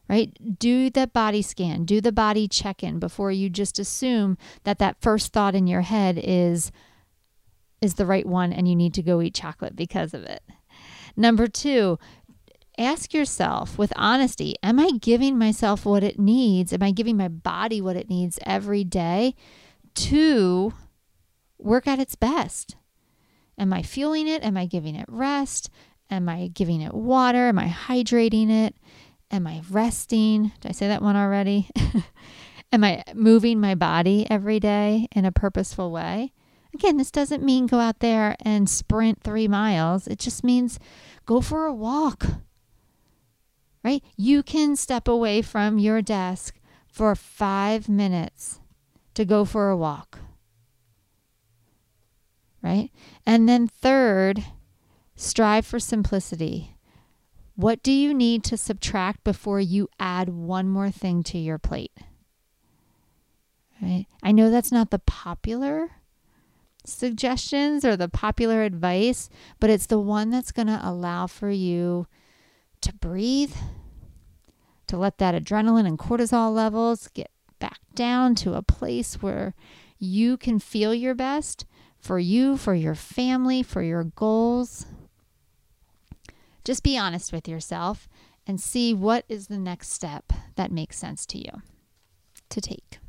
Right? 0.07 0.59
Do 0.59 0.89
the 0.89 1.07
body 1.07 1.41
scan, 1.41 1.85
do 1.85 2.01
the 2.01 2.11
body 2.11 2.47
check 2.47 2.83
in 2.83 2.99
before 2.99 3.31
you 3.31 3.49
just 3.49 3.79
assume 3.79 4.37
that 4.63 4.77
that 4.77 5.01
first 5.01 5.33
thought 5.33 5.55
in 5.55 5.65
your 5.65 5.81
head 5.81 6.19
is 6.21 6.71
is 7.81 7.95
the 7.95 8.05
right 8.05 8.25
one 8.25 8.53
and 8.53 8.67
you 8.67 8.75
need 8.75 8.93
to 8.93 9.01
go 9.01 9.21
eat 9.21 9.33
chocolate 9.33 9.75
because 9.75 10.13
of 10.13 10.23
it. 10.23 10.41
Number 11.17 11.47
2, 11.47 11.99
ask 12.77 13.13
yourself 13.13 13.77
with 13.77 13.93
honesty 13.95 14.55
Am 14.63 14.79
I 14.79 14.91
giving 14.99 15.37
myself 15.37 15.85
what 15.85 16.03
it 16.03 16.19
needs? 16.19 16.73
Am 16.73 16.83
I 16.83 16.91
giving 16.91 17.17
my 17.17 17.27
body 17.27 17.81
what 17.81 17.95
it 17.95 18.09
needs 18.09 18.39
every 18.43 18.83
day 18.83 19.35
to 19.95 20.73
work 21.57 21.87
at 21.87 21.99
its 21.99 22.15
best? 22.15 22.75
Am 23.57 23.71
I 23.71 23.83
fueling 23.83 24.27
it? 24.27 24.43
Am 24.43 24.57
I 24.57 24.65
giving 24.65 24.95
it 24.95 25.05
rest? 25.07 25.69
Am 26.09 26.27
I 26.27 26.47
giving 26.47 26.81
it 26.81 26.93
water? 26.93 27.47
Am 27.47 27.59
I 27.59 27.67
hydrating 27.67 28.49
it? 28.49 28.75
Am 29.31 29.47
I 29.47 29.61
resting? 29.69 30.51
Did 30.61 30.69
I 30.69 30.71
say 30.71 30.87
that 30.87 31.01
one 31.01 31.15
already? 31.15 31.69
Am 32.71 32.83
I 32.83 33.03
moving 33.13 33.59
my 33.59 33.75
body 33.75 34.25
every 34.29 34.59
day 34.59 35.07
in 35.11 35.25
a 35.25 35.31
purposeful 35.31 35.91
way? 35.91 36.33
Again, 36.73 36.97
this 36.97 37.11
doesn't 37.11 37.43
mean 37.43 37.67
go 37.67 37.79
out 37.79 37.99
there 37.99 38.35
and 38.41 38.67
sprint 38.67 39.21
three 39.21 39.47
miles, 39.47 40.07
it 40.07 40.17
just 40.17 40.43
means 40.43 40.79
go 41.25 41.39
for 41.39 41.65
a 41.65 41.73
walk. 41.73 42.25
Right? 43.83 44.03
You 44.15 44.43
can 44.43 44.75
step 44.75 45.07
away 45.07 45.41
from 45.41 45.77
your 45.77 46.01
desk 46.01 46.59
for 46.87 47.15
five 47.15 47.89
minutes 47.89 48.61
to 49.13 49.25
go 49.25 49.45
for 49.45 49.69
a 49.69 49.77
walk. 49.77 50.19
Right? 52.61 52.91
And 53.25 53.49
then, 53.49 53.67
third, 53.67 54.43
strive 55.15 55.65
for 55.65 55.79
simplicity. 55.79 56.77
What 57.55 57.83
do 57.83 57.91
you 57.91 58.13
need 58.13 58.43
to 58.45 58.57
subtract 58.57 59.23
before 59.23 59.59
you 59.59 59.89
add 59.99 60.29
one 60.29 60.69
more 60.69 60.89
thing 60.89 61.21
to 61.23 61.37
your 61.37 61.59
plate? 61.59 61.91
Right? 63.81 64.05
I 64.23 64.31
know 64.31 64.49
that's 64.49 64.71
not 64.71 64.91
the 64.91 64.99
popular 64.99 65.91
suggestions 66.85 67.83
or 67.85 67.95
the 67.95 68.09
popular 68.09 68.63
advice, 68.63 69.29
but 69.59 69.69
it's 69.69 69.85
the 69.85 69.99
one 69.99 70.29
that's 70.29 70.51
going 70.51 70.67
to 70.67 70.79
allow 70.81 71.27
for 71.27 71.49
you 71.49 72.07
to 72.83 72.93
breathe, 72.93 73.53
to 74.87 74.97
let 74.97 75.17
that 75.17 75.35
adrenaline 75.35 75.87
and 75.87 75.97
cortisol 75.97 76.53
levels 76.53 77.07
get 77.09 77.31
back 77.59 77.79
down 77.95 78.35
to 78.35 78.53
a 78.53 78.61
place 78.61 79.21
where 79.21 79.53
you 79.97 80.37
can 80.37 80.59
feel 80.59 80.93
your 80.93 81.15
best 81.15 81.65
for 81.99 82.19
you, 82.19 82.57
for 82.57 82.73
your 82.73 82.95
family, 82.95 83.63
for 83.63 83.81
your 83.81 84.03
goals. 84.03 84.85
Just 86.65 86.83
be 86.83 86.97
honest 86.97 87.31
with 87.31 87.47
yourself 87.47 88.07
and 88.45 88.59
see 88.59 88.93
what 88.93 89.23
is 89.29 89.47
the 89.47 89.57
next 89.57 89.91
step 89.91 90.33
that 90.55 90.71
makes 90.71 90.97
sense 90.97 91.25
to 91.27 91.37
you 91.37 91.61
to 92.49 92.61
take. 92.61 92.99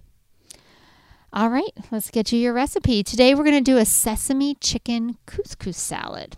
All 1.33 1.51
right, 1.51 1.72
let's 1.91 2.11
get 2.11 2.31
you 2.31 2.39
your 2.39 2.53
recipe. 2.53 3.03
Today 3.03 3.35
we're 3.35 3.43
going 3.43 3.62
to 3.64 3.72
do 3.72 3.79
a 3.79 3.85
sesame 3.85 4.55
chicken 4.55 5.18
couscous 5.27 5.77
salad. 5.77 6.37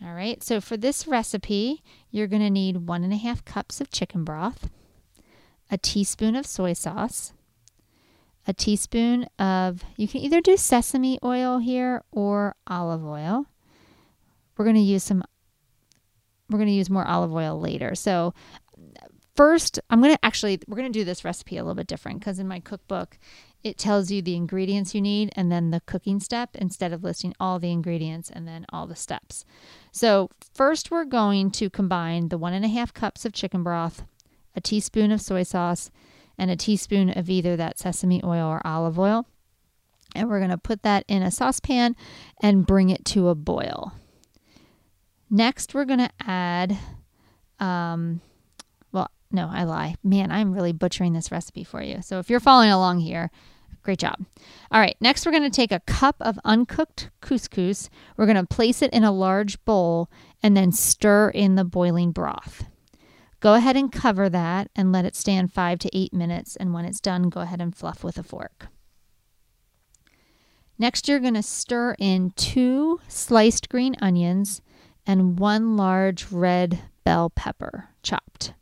All 0.00 0.14
right, 0.14 0.42
so 0.44 0.60
for 0.60 0.76
this 0.76 1.08
recipe, 1.08 1.82
you're 2.10 2.28
going 2.28 2.42
to 2.42 2.50
need 2.50 2.86
one 2.86 3.02
and 3.02 3.12
a 3.12 3.16
half 3.16 3.44
cups 3.44 3.80
of 3.80 3.90
chicken 3.90 4.22
broth, 4.22 4.70
a 5.72 5.78
teaspoon 5.78 6.36
of 6.36 6.46
soy 6.46 6.72
sauce, 6.72 7.32
a 8.46 8.52
teaspoon 8.52 9.26
of, 9.40 9.82
you 9.96 10.06
can 10.06 10.20
either 10.20 10.40
do 10.40 10.56
sesame 10.56 11.18
oil 11.24 11.58
here 11.58 12.04
or 12.12 12.54
olive 12.68 13.04
oil. 13.04 13.46
We're 14.56 14.64
going 14.64 14.76
to 14.76 14.82
use 14.82 15.02
some, 15.02 15.24
we're 16.48 16.58
going 16.58 16.68
to 16.68 16.74
use 16.74 16.88
more 16.88 17.04
olive 17.04 17.34
oil 17.34 17.60
later. 17.60 17.96
So 17.96 18.34
first, 19.34 19.80
I'm 19.90 20.00
going 20.00 20.14
to 20.14 20.24
actually, 20.24 20.60
we're 20.68 20.76
going 20.76 20.92
to 20.92 20.98
do 20.98 21.04
this 21.04 21.24
recipe 21.24 21.56
a 21.56 21.62
little 21.62 21.74
bit 21.74 21.88
different 21.88 22.20
because 22.20 22.38
in 22.38 22.46
my 22.46 22.60
cookbook, 22.60 23.18
it 23.64 23.76
tells 23.76 24.10
you 24.10 24.22
the 24.22 24.36
ingredients 24.36 24.94
you 24.94 25.00
need 25.00 25.30
and 25.34 25.50
then 25.50 25.70
the 25.70 25.80
cooking 25.80 26.20
step 26.20 26.50
instead 26.54 26.92
of 26.92 27.02
listing 27.02 27.34
all 27.40 27.58
the 27.58 27.72
ingredients 27.72 28.30
and 28.30 28.46
then 28.46 28.64
all 28.72 28.86
the 28.86 28.96
steps. 28.96 29.44
So, 29.90 30.30
first, 30.54 30.90
we're 30.90 31.04
going 31.04 31.50
to 31.52 31.68
combine 31.68 32.28
the 32.28 32.38
one 32.38 32.52
and 32.52 32.64
a 32.64 32.68
half 32.68 32.94
cups 32.94 33.24
of 33.24 33.32
chicken 33.32 33.62
broth, 33.62 34.04
a 34.54 34.60
teaspoon 34.60 35.10
of 35.10 35.20
soy 35.20 35.42
sauce, 35.42 35.90
and 36.38 36.50
a 36.50 36.56
teaspoon 36.56 37.10
of 37.10 37.28
either 37.28 37.56
that 37.56 37.78
sesame 37.78 38.22
oil 38.24 38.46
or 38.46 38.64
olive 38.64 38.98
oil. 38.98 39.26
And 40.14 40.28
we're 40.28 40.38
going 40.38 40.50
to 40.50 40.58
put 40.58 40.82
that 40.82 41.04
in 41.08 41.22
a 41.22 41.30
saucepan 41.30 41.96
and 42.40 42.66
bring 42.66 42.90
it 42.90 43.04
to 43.06 43.28
a 43.28 43.34
boil. 43.34 43.92
Next, 45.28 45.74
we're 45.74 45.84
going 45.84 45.98
to 45.98 46.10
add, 46.20 46.78
um, 47.60 48.20
no, 49.30 49.48
I 49.50 49.64
lie. 49.64 49.96
Man, 50.02 50.30
I'm 50.30 50.52
really 50.52 50.72
butchering 50.72 51.12
this 51.12 51.30
recipe 51.30 51.64
for 51.64 51.82
you. 51.82 52.02
So 52.02 52.18
if 52.18 52.30
you're 52.30 52.40
following 52.40 52.70
along 52.70 53.00
here, 53.00 53.30
Great 53.88 54.00
job. 54.00 54.22
All 54.70 54.80
right, 54.80 54.96
next 55.00 55.24
we're 55.24 55.32
going 55.32 55.44
to 55.44 55.50
take 55.50 55.72
a 55.72 55.80
cup 55.80 56.16
of 56.20 56.38
uncooked 56.44 57.08
couscous. 57.22 57.88
We're 58.18 58.26
going 58.26 58.36
to 58.36 58.44
place 58.44 58.82
it 58.82 58.92
in 58.92 59.02
a 59.02 59.10
large 59.10 59.64
bowl 59.64 60.10
and 60.42 60.54
then 60.54 60.72
stir 60.72 61.30
in 61.30 61.54
the 61.54 61.64
boiling 61.64 62.12
broth. 62.12 62.66
Go 63.40 63.54
ahead 63.54 63.76
and 63.76 63.90
cover 63.90 64.28
that 64.28 64.70
and 64.76 64.92
let 64.92 65.06
it 65.06 65.16
stand 65.16 65.54
five 65.54 65.78
to 65.78 65.96
eight 65.96 66.12
minutes. 66.12 66.54
And 66.54 66.74
when 66.74 66.84
it's 66.84 67.00
done, 67.00 67.30
go 67.30 67.40
ahead 67.40 67.62
and 67.62 67.74
fluff 67.74 68.04
with 68.04 68.18
a 68.18 68.22
fork. 68.22 68.66
Next, 70.78 71.08
you're 71.08 71.18
going 71.18 71.32
to 71.32 71.42
stir 71.42 71.94
in 71.98 72.32
two 72.32 73.00
sliced 73.08 73.70
green 73.70 73.96
onions 74.02 74.60
and 75.06 75.38
one 75.38 75.78
large 75.78 76.30
red 76.30 76.80
bell 77.04 77.30
pepper 77.30 77.88
chopped. 78.02 78.52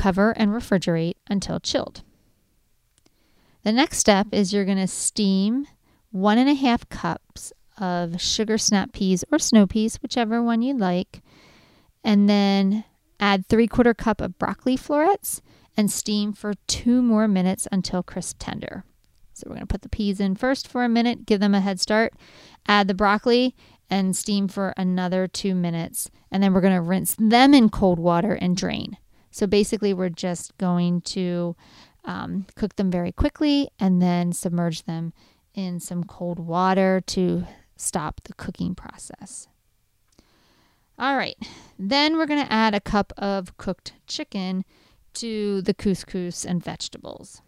Cover 0.00 0.30
and 0.30 0.50
refrigerate 0.50 1.16
until 1.28 1.60
chilled. 1.60 2.02
The 3.64 3.72
next 3.72 3.98
step 3.98 4.28
is 4.32 4.50
you're 4.50 4.64
going 4.64 4.78
to 4.78 4.86
steam 4.86 5.66
one 6.10 6.38
and 6.38 6.48
a 6.48 6.54
half 6.54 6.88
cups 6.88 7.52
of 7.76 8.18
sugar 8.18 8.56
snap 8.56 8.94
peas 8.94 9.26
or 9.30 9.38
snow 9.38 9.66
peas, 9.66 9.98
whichever 10.00 10.42
one 10.42 10.62
you 10.62 10.72
like, 10.72 11.20
and 12.02 12.30
then 12.30 12.84
add 13.20 13.44
three 13.46 13.66
quarter 13.66 13.92
cup 13.92 14.22
of 14.22 14.38
broccoli 14.38 14.74
florets 14.74 15.42
and 15.76 15.90
steam 15.90 16.32
for 16.32 16.54
two 16.66 17.02
more 17.02 17.28
minutes 17.28 17.68
until 17.70 18.02
crisp 18.02 18.36
tender. 18.38 18.84
So 19.34 19.44
we're 19.48 19.56
going 19.56 19.66
to 19.66 19.74
put 19.74 19.82
the 19.82 19.90
peas 19.90 20.18
in 20.18 20.34
first 20.34 20.66
for 20.66 20.82
a 20.82 20.88
minute, 20.88 21.26
give 21.26 21.40
them 21.40 21.54
a 21.54 21.60
head 21.60 21.78
start, 21.78 22.14
add 22.66 22.88
the 22.88 22.94
broccoli 22.94 23.54
and 23.90 24.16
steam 24.16 24.48
for 24.48 24.72
another 24.78 25.26
two 25.26 25.54
minutes, 25.54 26.10
and 26.30 26.42
then 26.42 26.54
we're 26.54 26.62
going 26.62 26.74
to 26.74 26.80
rinse 26.80 27.16
them 27.18 27.52
in 27.52 27.68
cold 27.68 27.98
water 27.98 28.32
and 28.32 28.56
drain. 28.56 28.96
So 29.30 29.46
basically, 29.46 29.94
we're 29.94 30.08
just 30.08 30.56
going 30.58 31.02
to 31.02 31.56
um, 32.04 32.46
cook 32.56 32.76
them 32.76 32.90
very 32.90 33.12
quickly 33.12 33.68
and 33.78 34.00
then 34.00 34.32
submerge 34.32 34.84
them 34.84 35.12
in 35.54 35.80
some 35.80 36.04
cold 36.04 36.38
water 36.38 37.02
to 37.06 37.44
stop 37.76 38.20
the 38.24 38.34
cooking 38.34 38.74
process. 38.74 39.48
All 40.98 41.16
right, 41.16 41.36
then 41.78 42.16
we're 42.18 42.26
going 42.26 42.44
to 42.44 42.52
add 42.52 42.74
a 42.74 42.80
cup 42.80 43.12
of 43.16 43.56
cooked 43.56 43.94
chicken 44.06 44.64
to 45.14 45.62
the 45.62 45.72
couscous 45.72 46.44
and 46.44 46.62
vegetables. 46.62 47.40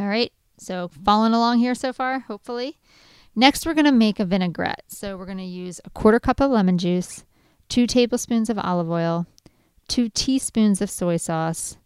All 0.00 0.06
right, 0.06 0.32
so 0.56 0.88
following 1.04 1.34
along 1.34 1.58
here 1.58 1.74
so 1.74 1.92
far, 1.92 2.20
hopefully. 2.20 2.78
Next, 3.34 3.66
we're 3.66 3.74
going 3.74 3.84
to 3.84 3.92
make 3.92 4.18
a 4.18 4.24
vinaigrette. 4.24 4.84
So 4.88 5.18
we're 5.18 5.26
going 5.26 5.36
to 5.38 5.44
use 5.44 5.80
a 5.84 5.90
quarter 5.90 6.18
cup 6.18 6.40
of 6.40 6.50
lemon 6.50 6.78
juice, 6.78 7.24
two 7.68 7.86
tablespoons 7.86 8.48
of 8.48 8.58
olive 8.58 8.90
oil, 8.90 9.26
two 9.88 10.08
teaspoons 10.08 10.80
of 10.80 10.90
soy 10.90 11.16
sauce, 11.16 11.76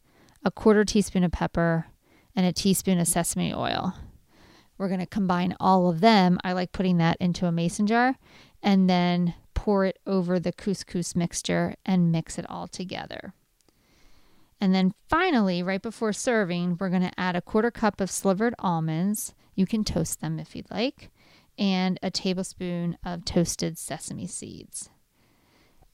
a 0.45 0.51
quarter 0.51 0.85
teaspoon 0.85 1.25
of 1.25 1.33
pepper, 1.33 1.87
and 2.35 2.47
a 2.47 2.53
teaspoon 2.53 2.99
of 2.99 3.09
sesame 3.09 3.53
oil. 3.53 3.95
We're 4.79 4.89
going 4.89 5.01
to 5.01 5.07
combine 5.07 5.55
all 5.61 5.91
of 5.91 6.01
them. 6.01 6.39
I 6.43 6.53
like 6.53 6.73
putting 6.73 6.99
that 6.99 7.19
into 7.21 7.47
a 7.47 7.53
mason 7.53 7.87
jar 7.87 8.17
and 8.63 8.89
then 8.89 9.35
pour 9.55 9.85
it 9.85 9.99
over 10.07 10.41
the 10.41 10.53
couscous 10.53 11.15
mixture 11.15 11.75
and 11.85 12.11
mix 12.11 12.39
it 12.39 12.49
all 12.49 12.67
together. 12.67 13.35
And 14.61 14.75
then 14.75 14.95
finally, 15.09 15.63
right 15.63 15.83
before 15.83 16.13
serving, 16.13 16.79
we're 16.79 16.91
going 16.91 17.03
to 17.03 17.21
add 17.21 17.37
a 17.37 17.43
quarter 17.43 17.71
cup 17.71 18.01
of 18.01 18.11
slivered 18.11 18.55
almonds. 18.59 19.35
You 19.55 19.67
can 19.67 19.85
toast 19.85 20.21
them 20.21 20.39
if 20.39 20.55
you'd 20.55 20.71
like, 20.71 21.11
and 21.59 21.99
a 22.03 22.11
tablespoon 22.11 22.97
of 23.05 23.25
toasted 23.25 23.79
sesame 23.79 24.27
seeds. 24.27 24.91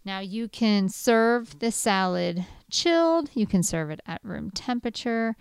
Now 0.06 0.20
you 0.20 0.48
can 0.48 0.88
serve 0.88 1.58
the 1.58 1.72
salad 1.72 2.46
chilled, 2.70 3.28
you 3.34 3.44
can 3.44 3.64
serve 3.64 3.90
it 3.90 3.98
at 4.06 4.20
room 4.22 4.52
temperature, 4.52 5.34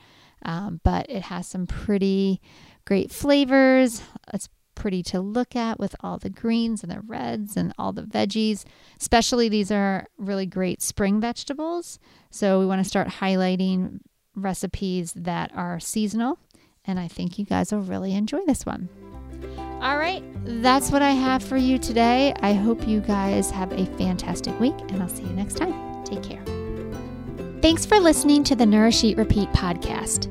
um, 0.44 0.82
but 0.84 1.08
it 1.08 1.22
has 1.22 1.46
some 1.46 1.68
pretty 1.68 2.42
great 2.84 3.12
flavors. 3.12 4.02
It's 4.34 4.50
pretty 4.74 5.04
to 5.04 5.22
look 5.22 5.56
at 5.56 5.80
with 5.80 5.96
all 6.00 6.18
the 6.18 6.32
greens 6.32 6.82
and 6.82 6.92
the 6.92 7.02
reds 7.02 7.56
and 7.56 7.74
all 7.78 7.94
the 7.94 8.02
veggies. 8.02 8.66
Especially, 9.00 9.50
these 9.50 9.70
are 9.70 10.08
really 10.18 10.48
great 10.48 10.82
spring 10.82 11.22
vegetables. 11.22 12.00
So, 12.32 12.60
we 12.60 12.66
want 12.66 12.84
to 12.84 12.90
start 12.90 13.08
highlighting 13.08 14.00
recipes 14.36 15.14
that 15.14 15.52
are 15.54 15.80
seasonal. 15.80 16.40
And 16.86 17.00
I 17.00 17.08
think 17.08 17.38
you 17.38 17.46
guys 17.46 17.72
will 17.72 17.82
really 17.82 18.16
enjoy 18.16 18.44
this 18.48 18.66
one. 18.66 18.90
All 19.86 20.00
right, 20.00 20.24
that's 20.44 20.90
what 20.90 21.04
I 21.04 21.12
have 21.12 21.44
for 21.44 21.58
you 21.58 21.78
today. 21.78 22.34
I 22.40 22.54
hope 22.54 22.88
you 22.88 23.02
guys 23.02 23.52
have 23.52 23.72
a 23.72 23.86
fantastic 23.98 24.60
week, 24.60 24.74
and 24.90 25.00
I'll 25.00 25.08
see 25.08 25.22
you 25.22 25.34
next 25.34 25.58
time. 25.58 26.04
Take 26.04 26.24
care. 26.24 26.42
Thanks 27.62 27.86
for 27.86 28.00
listening 28.00 28.44
to 28.46 28.56
the 28.56 28.66
Nourish 28.66 29.04
Eat 29.04 29.16
Repeat 29.16 29.50
podcast. 29.50 30.28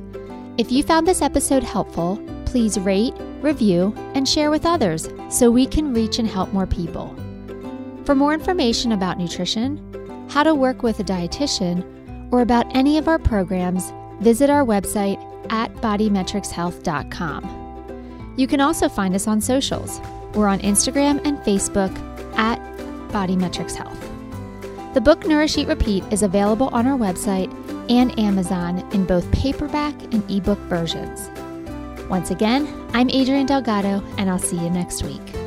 If 0.59 0.73
you 0.73 0.83
found 0.83 1.07
this 1.07 1.23
episode 1.23 1.63
helpful, 1.63 2.21
please 2.47 2.81
rate, 2.81 3.15
review, 3.43 3.95
and 4.17 4.29
share 4.29 4.51
with 4.51 4.67
others 4.67 5.09
so 5.31 5.53
we 5.53 5.67
can 5.67 5.95
reach 5.95 6.19
and 6.19 6.27
help 6.27 6.53
more 6.53 6.67
people. 6.67 7.15
For 8.05 8.17
more 8.17 8.35
information 8.35 8.91
about 8.91 9.19
nutrition, 9.19 10.27
how 10.31 10.43
to 10.43 10.53
work 10.57 10.83
with 10.83 10.99
a 10.99 11.05
dietitian, 11.05 12.33
or 12.33 12.41
about 12.41 12.75
any 12.75 12.99
of 12.99 13.07
our 13.07 13.21
programs, 13.21 13.93
visit 14.21 14.51
our 14.51 14.65
website 14.65 15.23
at 15.53 15.73
bodymetricshealth.com. 15.77 17.64
You 18.37 18.47
can 18.47 18.61
also 18.61 18.89
find 18.89 19.15
us 19.15 19.27
on 19.27 19.41
socials. 19.41 20.01
We're 20.35 20.49
on 20.49 20.59
Instagram 20.61 21.25
and 21.25 21.39
Facebook 21.39 21.97
at 22.37 22.59
Body 23.13 23.37
Metrics 23.37 23.75
Health. 23.75 24.01
The 24.95 25.01
book 25.01 25.27
Nourish 25.27 25.57
Eat 25.57 25.69
Repeat 25.69 26.05
is 26.11 26.23
available 26.23 26.69
on 26.73 26.87
our 26.87 26.99
website 26.99 27.53
and 27.91 28.19
Amazon 28.19 28.79
in 28.93 29.05
both 29.05 29.31
paperback 29.33 29.95
and 30.13 30.29
ebook 30.31 30.59
versions. 30.61 31.29
Once 32.09 32.31
again, 32.31 32.67
I'm 32.93 33.09
Adrienne 33.11 33.47
Delgado, 33.47 34.03
and 34.19 34.29
I'll 34.31 34.39
see 34.39 34.59
you 34.59 34.71
next 34.71 35.03
week. 35.03 35.44